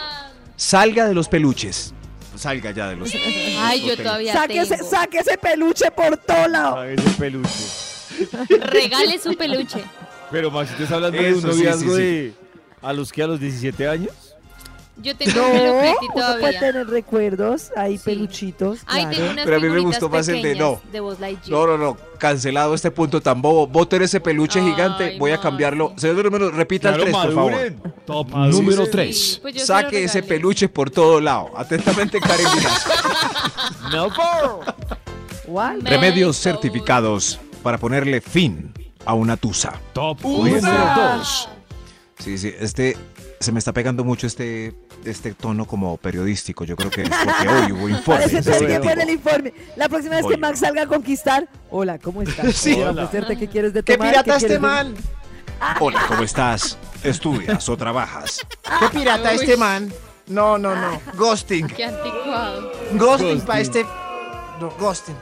Salga 0.55 1.07
de 1.07 1.13
los 1.13 1.27
peluches. 1.29 1.93
Salga 2.35 2.71
ya 2.71 2.87
de 2.89 2.95
los. 2.95 3.11
Ay, 3.59 3.85
yo 3.87 3.97
todavía 3.97 4.33
Saque 4.33 4.59
ese, 4.61 4.77
tengo. 4.77 4.89
saque 4.89 5.17
ese 5.19 5.37
peluche 5.37 5.91
por 5.91 6.17
todo 6.17 6.47
lado. 6.47 6.83
Ese 6.83 7.09
peluche. 7.11 7.49
Regale 8.61 9.19
su 9.19 9.35
peluche. 9.35 9.83
Pero 10.31 10.51
Max, 10.51 10.71
¿estás 10.71 10.91
hablando 10.91 11.21
de 11.21 11.33
un 11.33 11.41
sí, 11.41 11.47
noviazgo 11.47 11.95
sí, 11.95 11.97
sí. 11.97 12.01
de 12.01 12.33
a 12.81 12.93
los 12.93 13.11
que 13.11 13.23
a 13.23 13.27
los 13.27 13.39
17 13.39 13.87
años? 13.87 14.28
Yo 15.01 15.15
tengo 15.15 15.31
No, 15.39 15.47
un 15.49 15.55
Hello 15.55 15.73
uno 16.01 16.13
puede 16.13 16.25
todavía. 16.37 16.59
tener 16.59 16.87
recuerdos, 16.87 17.71
hay 17.77 17.97
Sí. 17.97 18.03
peluchitos. 18.05 18.79
Ay, 18.85 19.03
claro. 19.03 19.15
tengo 19.17 19.31
unas 19.31 19.45
Pero 19.45 19.57
a 19.57 19.59
mí 19.61 19.69
me 19.69 19.79
gustó 19.79 20.09
más 20.09 20.27
el 20.27 20.41
de- 20.41 20.55
no. 20.55 20.81
de. 20.91 21.37
No, 21.47 21.67
no, 21.67 21.77
no. 21.77 21.97
Cancelado 22.17 22.73
este 22.73 22.91
punto 22.91 23.21
tan 23.21 23.41
bobo. 23.41 23.65
Voten 23.67 24.01
ese 24.01 24.19
peluche 24.19 24.59
Ay, 24.59 24.71
gigante. 24.71 25.17
Voy 25.17 25.31
a 25.31 25.39
cambiarlo. 25.39 25.93
Señor 25.95 26.25
números, 26.25 26.53
repita 26.53 26.89
el 26.89 26.95
Claro, 26.95 27.11
3, 27.11 27.25
por 27.25 27.33
favor. 27.33 27.73
Top 28.05 28.27
sí, 28.29 28.35
número 28.51 28.85
sí. 28.85 28.91
3. 28.91 29.39
Pues 29.41 29.65
Saque 29.65 30.03
ese 30.03 30.21
peluche 30.23 30.67
por 30.67 30.89
todo 30.91 31.21
lado. 31.21 31.49
Atentamente, 31.55 32.19
Karen. 32.19 32.45
No, 33.91 34.09
por. 34.13 34.75
Remedios 35.83 36.37
certificados 36.37 37.39
para 37.63 37.77
ponerle 37.77 38.21
fin 38.21 38.71
a 39.05 39.13
una 39.13 39.37
tusa. 39.37 39.79
Top 39.93 40.21
número 40.21 40.61
2. 41.17 41.49
Sí, 42.19 42.37
sí, 42.37 42.53
este 42.59 42.97
se 43.39 43.51
me 43.51 43.59
está 43.59 43.71
pegando 43.73 44.03
mucho 44.03 44.27
este 44.27 44.75
este 45.05 45.33
tono 45.33 45.65
como 45.65 45.97
periodístico. 45.97 46.65
Yo 46.65 46.75
creo 46.75 46.89
que 46.91 47.03
es 47.03 47.09
porque 47.09 47.47
hoy 47.47 47.71
hubo. 47.71 48.03
Parece 48.05 48.37
el 48.39 49.09
informe. 49.09 49.53
La 49.75 49.87
próxima 49.89 50.17
vez 50.17 50.25
que. 50.25 50.37
Max 50.37 50.59
salga 50.59 50.83
a 50.83 50.87
conquistar. 50.87 51.47
Hola, 51.69 51.99
¿cómo 51.99 52.21
estás? 52.21 52.55
Sí. 52.55 52.73
Hola, 52.73 52.89
Hola. 52.91 53.03
ofrecerte, 53.05 53.37
¿Qué 53.37 53.47
quieres 53.47 53.73
de 53.73 53.83
¿Qué 53.83 53.95
tomar? 53.97 54.09
pirata 54.11 54.31
¿Qué 54.31 54.37
este 54.37 54.53
de- 54.53 54.59
man? 54.59 54.93
Hola, 55.79 56.05
¿cómo 56.07 56.23
estás? 56.23 56.77
¿Estudias 57.03 57.67
o 57.67 57.75
trabajas? 57.75 58.39
¿Qué 58.79 58.97
pirata 58.99 59.29
Uy. 59.31 59.35
este 59.35 59.57
man? 59.57 59.91
No, 60.27 60.57
no, 60.57 60.75
no. 60.75 61.01
Ghosting. 61.15 61.67
Qué 61.67 61.85
anticuado. 61.85 62.71
Ghosting 62.93 63.41
para 63.41 63.59
este. 63.59 63.83
No, 64.61 64.69
ghosting. 64.79 65.15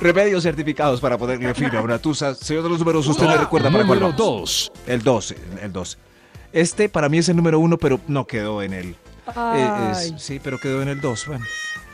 Remedios 0.00 0.42
certificados 0.42 1.00
para 1.00 1.16
ponerle 1.16 1.54
fin 1.54 1.74
a 1.74 1.80
una 1.80 1.98
tusa. 1.98 2.34
Señor 2.34 2.64
de 2.64 2.68
los 2.68 2.78
números, 2.80 3.06
usted 3.06 3.26
me 3.26 3.36
recuerda 3.36 3.70
para 3.70 3.86
cuál 3.86 4.00
Número 4.00 4.16
vamos? 4.18 4.70
2. 4.72 4.72
El 4.88 5.02
12, 5.02 5.36
el 5.62 5.72
12. 5.72 5.98
Este 6.54 6.88
para 6.88 7.08
mí 7.08 7.18
es 7.18 7.28
el 7.28 7.36
número 7.36 7.58
uno, 7.58 7.76
pero 7.78 8.00
no 8.08 8.26
quedó 8.26 8.62
en 8.62 8.72
el. 8.72 8.96
eh, 9.36 9.92
es- 9.92 10.14
sí, 10.22 10.40
pero 10.42 10.58
quedó 10.58 10.80
en 10.82 10.88
el 10.88 11.00
2. 11.00 11.26
Bueno. 11.26 11.44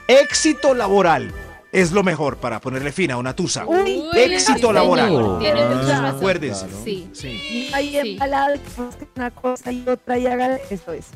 Éxito 0.06 0.74
laboral 0.74 1.32
es 1.72 1.92
lo 1.92 2.02
mejor 2.02 2.36
para 2.36 2.60
ponerle 2.60 2.92
fin 2.92 3.10
a 3.10 3.16
una 3.16 3.34
tusa. 3.34 3.64
Uy, 3.66 4.02
éxito 4.14 4.68
sí, 4.68 4.74
laboral. 4.74 5.12
razón. 5.16 6.04
Acuérdense. 6.04 6.66
Sí, 6.84 7.08
Sí. 7.12 7.70
Ahí 7.72 7.90
Sí. 8.02 8.10
embalado, 8.12 8.54
que 8.54 8.82
busque 8.82 9.08
una 9.16 9.30
cosa 9.30 9.72
y 9.72 9.82
otra 9.88 10.18
y 10.18 10.26
haga 10.26 10.56
eso 10.68 10.92
es. 10.92 11.06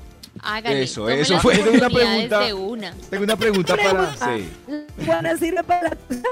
hágale. 0.41 0.83
Eso, 0.83 1.09
eso 1.11 1.39
fue. 1.41 1.57
Tengo 1.59 1.73
una 1.73 1.91
pregunta. 1.91 2.55
una. 2.55 2.95
Tengo 3.11 3.25
una 3.25 3.37
pregunta 3.37 3.77
para. 3.77 4.15
Sí. 4.17 4.49
¿Juana 5.05 5.37
sirve 5.37 5.63
para 5.65 5.91
la 5.91 5.97
tusa? 5.97 6.23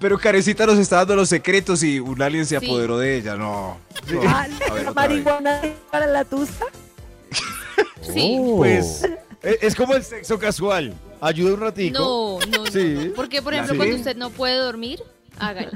Pero 0.00 0.16
Carecita 0.18 0.64
nos 0.66 0.78
está 0.78 0.96
dando 0.96 1.16
los 1.16 1.28
secretos 1.28 1.82
y 1.82 1.98
un 1.98 2.20
alien 2.22 2.46
se 2.46 2.58
Sí. 2.60 2.66
apoderó 2.66 2.98
de 2.98 3.16
ella. 3.16 3.34
No. 3.36 3.78
no. 4.12 4.20
Ah, 4.26 4.46
A 4.70 4.74
ver, 4.74 4.84
¿La 4.84 4.90
otra 4.90 5.08
vez. 5.08 5.24
marihuana 5.24 5.60
para 5.90 6.06
la 6.06 6.24
tusa? 6.24 6.64
Sí. 8.12 8.38
Pues 8.56 9.04
es, 9.42 9.58
es 9.62 9.74
como 9.74 9.94
el 9.94 10.02
sexo 10.04 10.38
casual. 10.38 10.94
Ayuda 11.20 11.54
un 11.54 11.60
ratico. 11.60 11.98
No, 11.98 12.38
no, 12.50 12.64
no. 12.64 13.14
Porque, 13.14 13.42
por 13.42 13.52
¿La 13.52 13.58
ejemplo, 13.58 13.74
sí? 13.74 13.76
cuando 13.76 13.96
usted 13.96 14.16
no 14.16 14.30
puede 14.30 14.56
dormir, 14.56 15.02
hágale. 15.38 15.70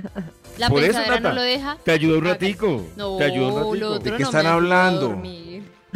La 0.57 0.69
Por 0.69 0.81
pensadera 0.83 1.19
no 1.21 1.33
lo 1.33 1.43
deja. 1.43 1.77
Te 1.85 1.91
ayuda 1.91 2.19
un 2.19 2.25
ratico. 2.25 2.87
No, 2.97 3.17
te 3.17 3.25
ayuda 3.25 3.49
un 3.49 3.55
ratico. 3.57 3.75
lo 3.75 3.91
otro 3.95 4.05
¿De 4.13 4.17
qué 4.17 4.23
no 4.23 4.29
están 4.31 4.47
a 4.47 4.53
hablando? 4.55 5.21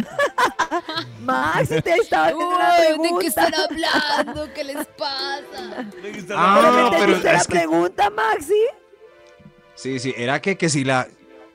Dormir. 0.07 1.07
Max, 1.21 1.69
te 1.69 1.95
estaba 1.95 2.27
haciendo 2.27 2.49
una 2.49 2.71
Uy, 2.75 2.81
¿de 2.83 2.87
pregunta. 2.89 3.21
qué 3.21 3.27
están 3.27 3.55
hablando? 3.55 4.53
¿Qué 4.55 4.65
les 4.65 4.87
pasa? 4.87 5.87
Ah, 6.35 6.59
¿Pero 6.61 6.73
me 6.73 6.91
pero 6.91 6.97
entendiste 6.97 7.33
la 7.33 7.39
es 7.39 7.47
que- 7.47 7.55
pregunta, 7.59 8.11
Maxi? 8.11 8.55
Sí, 9.75 9.99
sí. 9.99 10.15
Era 10.17 10.41
que, 10.41 10.57
que 10.57 10.69
si, 10.69 10.85
la, 10.85 11.07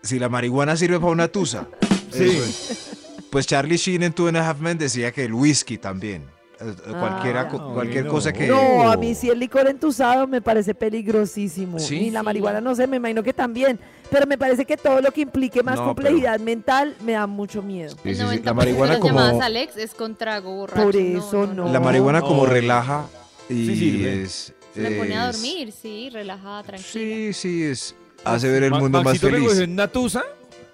si 0.03 0.19
la 0.19 0.29
marihuana 0.29 0.75
sirve 0.77 0.99
para 0.99 1.11
una 1.11 1.27
tusa. 1.27 1.67
Sí. 2.11 2.23
Eso 2.29 2.43
es. 2.43 2.97
Pues 3.31 3.47
Charlie 3.47 3.77
Sheen 3.77 4.03
en 4.03 4.13
Two 4.13 4.27
and 4.27 4.37
a 4.37 4.49
Half 4.49 4.59
Men 4.59 4.77
decía 4.77 5.11
que 5.11 5.23
el 5.25 5.33
whisky 5.33 5.77
también. 5.77 6.29
Eh, 6.63 6.73
eh, 6.87 6.91
Cualquiera, 6.99 7.41
Ah, 7.41 7.47
co- 7.47 7.73
cualquier 7.73 8.07
cosa 8.07 8.31
que. 8.31 8.47
No, 8.47 8.91
a 8.91 8.95
mí 8.97 9.15
sí 9.15 9.29
el 9.29 9.39
licor 9.39 9.67
entusado 9.67 10.27
me 10.27 10.41
parece 10.41 10.73
peligrosísimo. 10.75 11.79
¿Sí? 11.79 11.99
Ni 11.99 12.11
la 12.11 12.21
marihuana, 12.23 12.61
no 12.61 12.75
sé, 12.75 12.85
me 12.87 12.97
imagino 12.97 13.23
que 13.23 13.33
también. 13.33 13.79
Pero 14.09 14.27
me 14.27 14.37
parece 14.37 14.65
que 14.65 14.77
todo 14.77 15.01
lo 15.01 15.11
que 15.11 15.21
implique 15.21 15.63
más 15.63 15.77
No, 15.77 15.85
complejidad 15.85 16.39
mental 16.39 16.95
me 17.03 17.13
da 17.13 17.25
mucho 17.27 17.61
miedo. 17.61 17.91
Sí, 18.03 18.09
El 18.09 18.15
sí, 18.15 18.21
sí. 18.21 18.27
90% 18.27 18.43
La 18.45 18.53
marihuana 18.53 18.93
de 18.93 18.99
las 18.99 19.07
llamadas 19.07 19.31
como. 19.31 19.43
Alex 19.43 19.77
es 19.77 19.93
con 19.93 20.15
trago 20.15 20.55
borracho. 20.55 20.83
Por 20.83 20.95
eso 20.95 21.47
no. 21.47 21.71
La 21.71 21.79
marihuana 21.79 22.21
como 22.21 22.45
relaja 22.45 23.05
y 23.49 24.05
es. 24.05 24.53
Me 24.75 24.91
pone 24.91 25.15
a 25.17 25.31
dormir, 25.31 25.71
sí, 25.73 26.09
relajada, 26.11 26.63
tranquila. 26.63 26.89
Sí, 26.91 27.33
sí, 27.33 27.63
es. 27.63 27.95
Hace 28.23 28.49
ver 28.49 28.63
el 28.63 28.71
Ma- 28.71 28.79
mundo 28.79 28.99
más 28.99 29.05
Maxito 29.05 29.29
cogió 29.29 29.49
feliz. 29.49 29.59
en 29.63 29.75
Natusa 29.75 30.23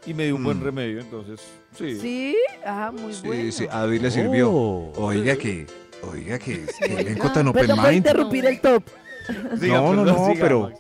y 0.08 0.14
me 0.16 0.26
dio 0.26 0.36
un 0.36 0.44
buen 0.44 0.60
Mm. 0.60 0.64
remedio, 0.64 1.00
entonces. 1.02 1.40
Sí. 1.78 2.00
Sí, 2.00 2.38
ah, 2.66 2.92
muy 2.92 3.14
Sí, 3.14 3.22
bueno. 3.28 3.52
sí, 3.52 3.68
a 3.70 3.80
David 3.82 4.02
le 4.02 4.12
sirvió. 4.12 4.50
Oh. 4.52 4.92
Oiga 4.96 5.36
que. 5.36 5.68
Oiga 6.12 6.40
que. 6.40 6.66
que 6.80 7.00
elenco 7.00 7.32
tan 7.32 7.48
open 7.50 7.62
Perdón 7.62 7.78
por 7.78 7.86
mind. 7.88 7.98
interrumpir 7.98 8.44
No. 8.46 8.50
el 8.50 8.60
top. 8.62 8.84
Siga, 9.60 9.76
No, 9.78 9.94
no, 9.94 10.04
perdón, 10.04 10.06
no, 10.06 10.28
siga, 10.34 10.42
pero- 10.44 10.60
Max. 10.70 10.80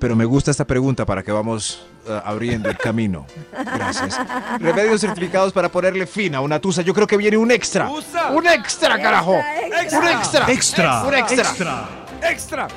Pero 0.00 0.14
me 0.14 0.24
gusta 0.24 0.52
esta 0.52 0.64
pregunta 0.64 1.04
para 1.04 1.24
que 1.24 1.32
vamos 1.32 1.84
eh, 2.08 2.20
abriendo 2.24 2.68
el 2.70 2.78
camino. 2.78 3.26
Gracias. 3.52 4.16
Remedios 4.60 5.00
certificados 5.00 5.52
para 5.52 5.68
ponerle 5.70 6.06
fin 6.06 6.36
a 6.36 6.40
una 6.40 6.60
tusa. 6.60 6.82
Yo 6.82 6.94
creo 6.94 7.06
que 7.08 7.16
viene 7.16 7.36
un 7.36 7.50
extra. 7.50 7.90
¡Usa! 7.90 8.30
¡Un 8.30 8.46
extra, 8.46 8.96
carajo! 9.02 9.34
Extra, 9.82 9.98
¡Un 9.98 10.06
extra! 10.08 10.46
Extra. 10.52 11.02
¡Un 11.04 11.14
extra! 11.14 11.88
¡Extra! 12.30 12.68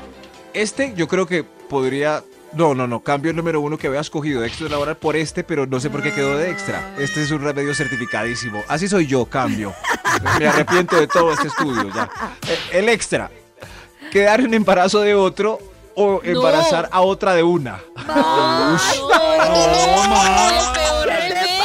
Este 0.51 0.93
yo 0.95 1.07
creo 1.07 1.27
que 1.27 1.43
podría... 1.43 2.23
No, 2.53 2.75
no, 2.75 2.85
no. 2.85 2.99
Cambio 3.01 3.31
el 3.31 3.37
número 3.37 3.61
uno 3.61 3.77
que 3.77 3.87
había 3.87 4.01
escogido 4.01 4.41
de 4.41 4.47
extra 4.47 4.67
laboral 4.67 4.97
por 4.97 5.15
este, 5.15 5.43
pero 5.43 5.65
no 5.65 5.79
sé 5.79 5.89
por 5.89 6.03
qué 6.03 6.11
quedó 6.13 6.37
de 6.37 6.51
extra. 6.51 6.93
Este 6.97 7.23
es 7.23 7.31
un 7.31 7.41
remedio 7.43 7.73
certificadísimo. 7.73 8.61
Así 8.67 8.87
soy 8.89 9.07
yo, 9.07 9.25
cambio. 9.25 9.73
Me 10.39 10.47
arrepiento 10.47 10.97
de 10.99 11.07
todo 11.07 11.31
este 11.31 11.47
estudio 11.47 11.89
ya. 11.93 12.09
Eh, 12.49 12.59
El 12.73 12.89
extra. 12.89 13.31
Quedar 14.11 14.41
en 14.41 14.53
embarazo 14.53 14.99
de 14.99 15.15
otro 15.15 15.59
o 15.95 16.19
embarazar 16.23 16.89
a 16.91 17.01
otra 17.01 17.33
de 17.33 17.43
una. 17.43 17.79
¡No, 18.07 18.13
Max. 18.15 18.99
¡El 18.99 20.73
peor 20.73 21.07
¿Qué 21.07 21.13
te 21.13 21.29
remedio! 21.29 21.63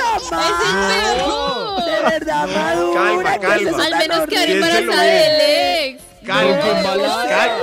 pasa, 0.00 0.40
¡Es 0.40 0.54
el 0.68 1.16
peor! 1.16 1.84
De 1.84 2.10
verdad, 2.10 2.46
madura. 2.48 3.00
Calma, 3.04 3.38
¿qué 3.38 3.46
es 3.46 3.64
calma. 3.72 3.84
Al 3.84 3.96
menos 3.98 4.26
quedar 4.26 4.50
embarazada 4.50 5.02
del 5.02 5.40
ex. 5.40 6.02
Calma, 6.24 6.58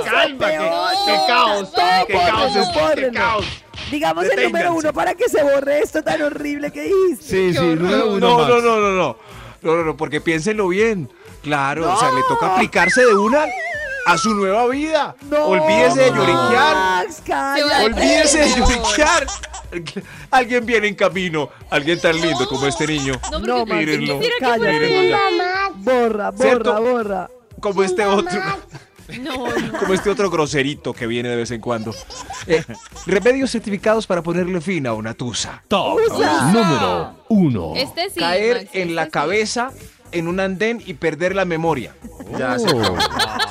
calma, 0.04 0.46
que, 0.48 0.54
peor. 0.54 0.90
que 1.06 1.16
caos, 1.26 1.70
Bórrenlo, 1.72 2.30
caos, 2.30 2.74
bórrenlo. 2.74 3.20
caos. 3.20 3.46
Digamos 3.90 4.24
el 4.24 4.44
número 4.44 4.74
uno 4.74 4.92
para 4.92 5.14
que 5.14 5.28
se 5.28 5.42
borre 5.42 5.80
esto 5.80 6.02
tan 6.02 6.22
horrible 6.22 6.70
que 6.72 6.82
dijiste. 6.82 7.24
Sí, 7.24 7.52
sí, 7.54 7.60
número 7.60 8.10
uno. 8.12 8.18
No, 8.20 8.48
no, 8.48 8.60
no, 8.60 8.76
no, 8.80 8.90
no. 8.90 9.16
No, 9.62 9.76
no, 9.76 9.84
no, 9.84 9.96
porque 9.96 10.20
piénsenlo 10.20 10.68
bien. 10.68 11.10
Claro, 11.42 11.92
o 11.92 11.96
sea, 11.98 12.10
le 12.12 12.22
toca 12.28 12.54
aplicarse 12.54 13.04
de 13.04 13.14
una 13.14 13.44
a 14.06 14.18
su 14.18 14.34
nueva 14.34 14.66
vida. 14.68 15.14
No, 15.22 15.44
Olvídese 15.46 16.00
de 16.00 16.10
no. 16.10 16.16
lloriquear. 16.16 17.06
Olvídese 17.84 18.38
de 18.38 18.48
No. 18.58 18.68
lloriquear. 18.68 19.26
Alguien 20.30 20.66
viene 20.66 20.88
en 20.88 20.94
camino. 20.94 21.48
Alguien 21.70 22.00
tan 22.00 22.20
lindo 22.20 22.46
como 22.48 22.66
este 22.66 22.86
niño. 22.86 23.14
No, 23.30 23.38
No, 23.40 23.66
Mírenlo. 23.66 24.20
Borra, 25.76 26.30
borra, 26.30 26.32
¿Cierto? 26.36 26.80
borra. 26.82 27.30
Como 27.62 27.82
este 27.82 28.04
otro. 28.04 28.40
No, 29.20 29.46
no. 29.46 29.78
Como 29.78 29.94
este 29.94 30.10
otro 30.10 30.30
groserito 30.30 30.92
que 30.92 31.06
viene 31.06 31.28
de 31.28 31.36
vez 31.36 31.50
en 31.50 31.60
cuando. 31.60 31.94
Eh, 32.46 32.62
remedios 33.06 33.50
certificados 33.50 34.06
para 34.06 34.22
ponerle 34.22 34.60
fin 34.60 34.86
a 34.86 34.94
una 34.94 35.14
tusa. 35.14 35.62
Top 35.68 35.98
Usa. 36.10 36.50
número 36.52 37.24
1. 37.28 37.72
Este 37.76 38.10
sí. 38.10 38.20
Caer 38.20 38.64
Max, 38.64 38.70
en 38.74 38.94
la 38.94 39.02
este 39.02 39.10
sí. 39.10 39.12
cabeza 39.12 39.70
en 40.12 40.28
un 40.28 40.40
andén 40.40 40.82
y 40.84 40.94
perder 40.94 41.34
la 41.34 41.44
memoria. 41.44 41.94
Ya 42.38 42.58
se 42.58 42.68
acabó. 42.68 42.96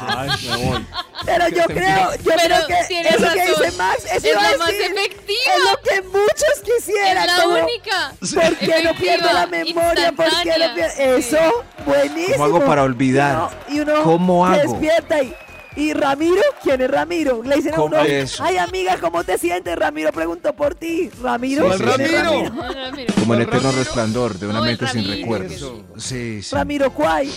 Ay, 0.08 0.30
me 0.50 0.58
voy. 0.58 0.86
Pero 1.26 1.48
yo 1.50 1.64
creo, 1.66 2.12
yo 2.16 2.20
Pero 2.24 2.40
creo 2.44 2.68
que 2.68 2.76
tienes 2.88 3.14
eso 3.16 3.34
que 3.34 3.46
dice 3.46 3.72
Max, 3.78 4.06
eso 4.06 4.16
Es 4.16 4.26
iba 4.26 4.40
a 4.40 4.52
la 4.52 4.58
más 4.58 4.68
decir, 4.68 4.82
efectiva. 4.92 5.40
es 5.56 5.72
lo 5.72 5.82
que 5.82 6.02
muchos 6.08 6.62
quisieran. 6.64 7.18
es 7.18 7.26
la 7.38 7.44
como, 7.44 7.56
única. 7.56 8.14
¿Por 8.20 8.58
qué 8.58 8.84
no 8.84 8.94
pierdo 8.96 9.34
la 9.34 9.48
memoria? 9.48 10.12
¿Por 10.14 10.26
qué 10.44 10.58
no 10.58 10.74
pierdo? 10.76 10.94
Eso, 10.98 11.64
buenísimo. 11.86 12.38
¿Cómo 12.38 12.46
hago 12.58 12.66
para 12.66 12.84
olvidar? 12.84 13.50
Y 13.70 13.80
uno, 13.80 13.92
y 13.92 13.92
uno 13.92 14.04
¿Cómo 14.04 14.46
hago? 14.46 14.58
despierta 14.74 15.22
y, 15.22 15.34
y 15.76 15.94
Ramiro, 15.94 16.42
¿quién 16.64 16.82
es 16.82 16.92
Ramiro? 16.92 17.42
Le 17.44 17.56
dicen 17.56 17.74
a 17.74 17.78
¿Cómo 17.78 17.96
uno, 17.96 18.02
eso? 18.04 18.44
ay 18.44 18.58
amiga, 18.58 18.98
¿cómo 19.00 19.24
te 19.24 19.38
sientes? 19.38 19.76
Ramiro 19.78 20.12
preguntó 20.12 20.54
por 20.54 20.76
ti. 20.76 21.10
Ramiro, 21.22 21.72
Sí, 21.72 21.78
sí, 21.78 21.84
¿quién 21.86 22.02
es 22.02 22.10
sí. 22.10 22.16
Ramiro? 22.18 23.14
Como 23.20 23.34
el 23.36 23.42
eterno 23.42 23.72
resplandor 23.72 24.38
de 24.40 24.48
una 24.48 24.60
No, 24.60 24.66
mente 24.66 24.88
sin 24.88 25.08
recuerdos. 25.08 25.74
Sí, 25.98 26.42
sí. 26.44 26.56
Ramiro 26.56 26.92
Cuay. 26.92 27.32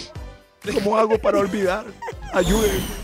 ¿Cómo 0.72 0.96
hago 0.96 1.18
para 1.18 1.38
olvidar? 1.38 1.84
Ayúdenme. 2.32 3.03